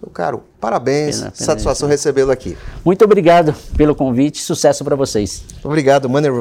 Meu 0.00 0.10
caro, 0.10 0.42
parabéns, 0.60 1.18
pena, 1.18 1.30
pena 1.30 1.44
satisfação 1.44 1.88
recebê-lo 1.88 2.30
aqui. 2.30 2.56
Muito 2.84 3.04
obrigado 3.04 3.54
pelo 3.76 3.94
convite, 3.94 4.40
sucesso 4.40 4.84
para 4.84 4.94
vocês. 4.94 5.44
Obrigado, 5.64 6.08
Manner 6.08 6.32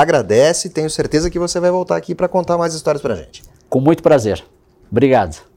agradece 0.00 0.70
tenho 0.70 0.88
certeza 0.88 1.30
que 1.30 1.38
você 1.38 1.58
vai 1.58 1.70
voltar 1.70 1.96
aqui 1.96 2.14
para 2.14 2.28
contar 2.28 2.56
mais 2.56 2.74
histórias 2.74 3.02
para 3.02 3.16
gente. 3.16 3.42
Com 3.68 3.80
muito 3.80 4.02
prazer. 4.02 4.44
Obrigado. 4.90 5.47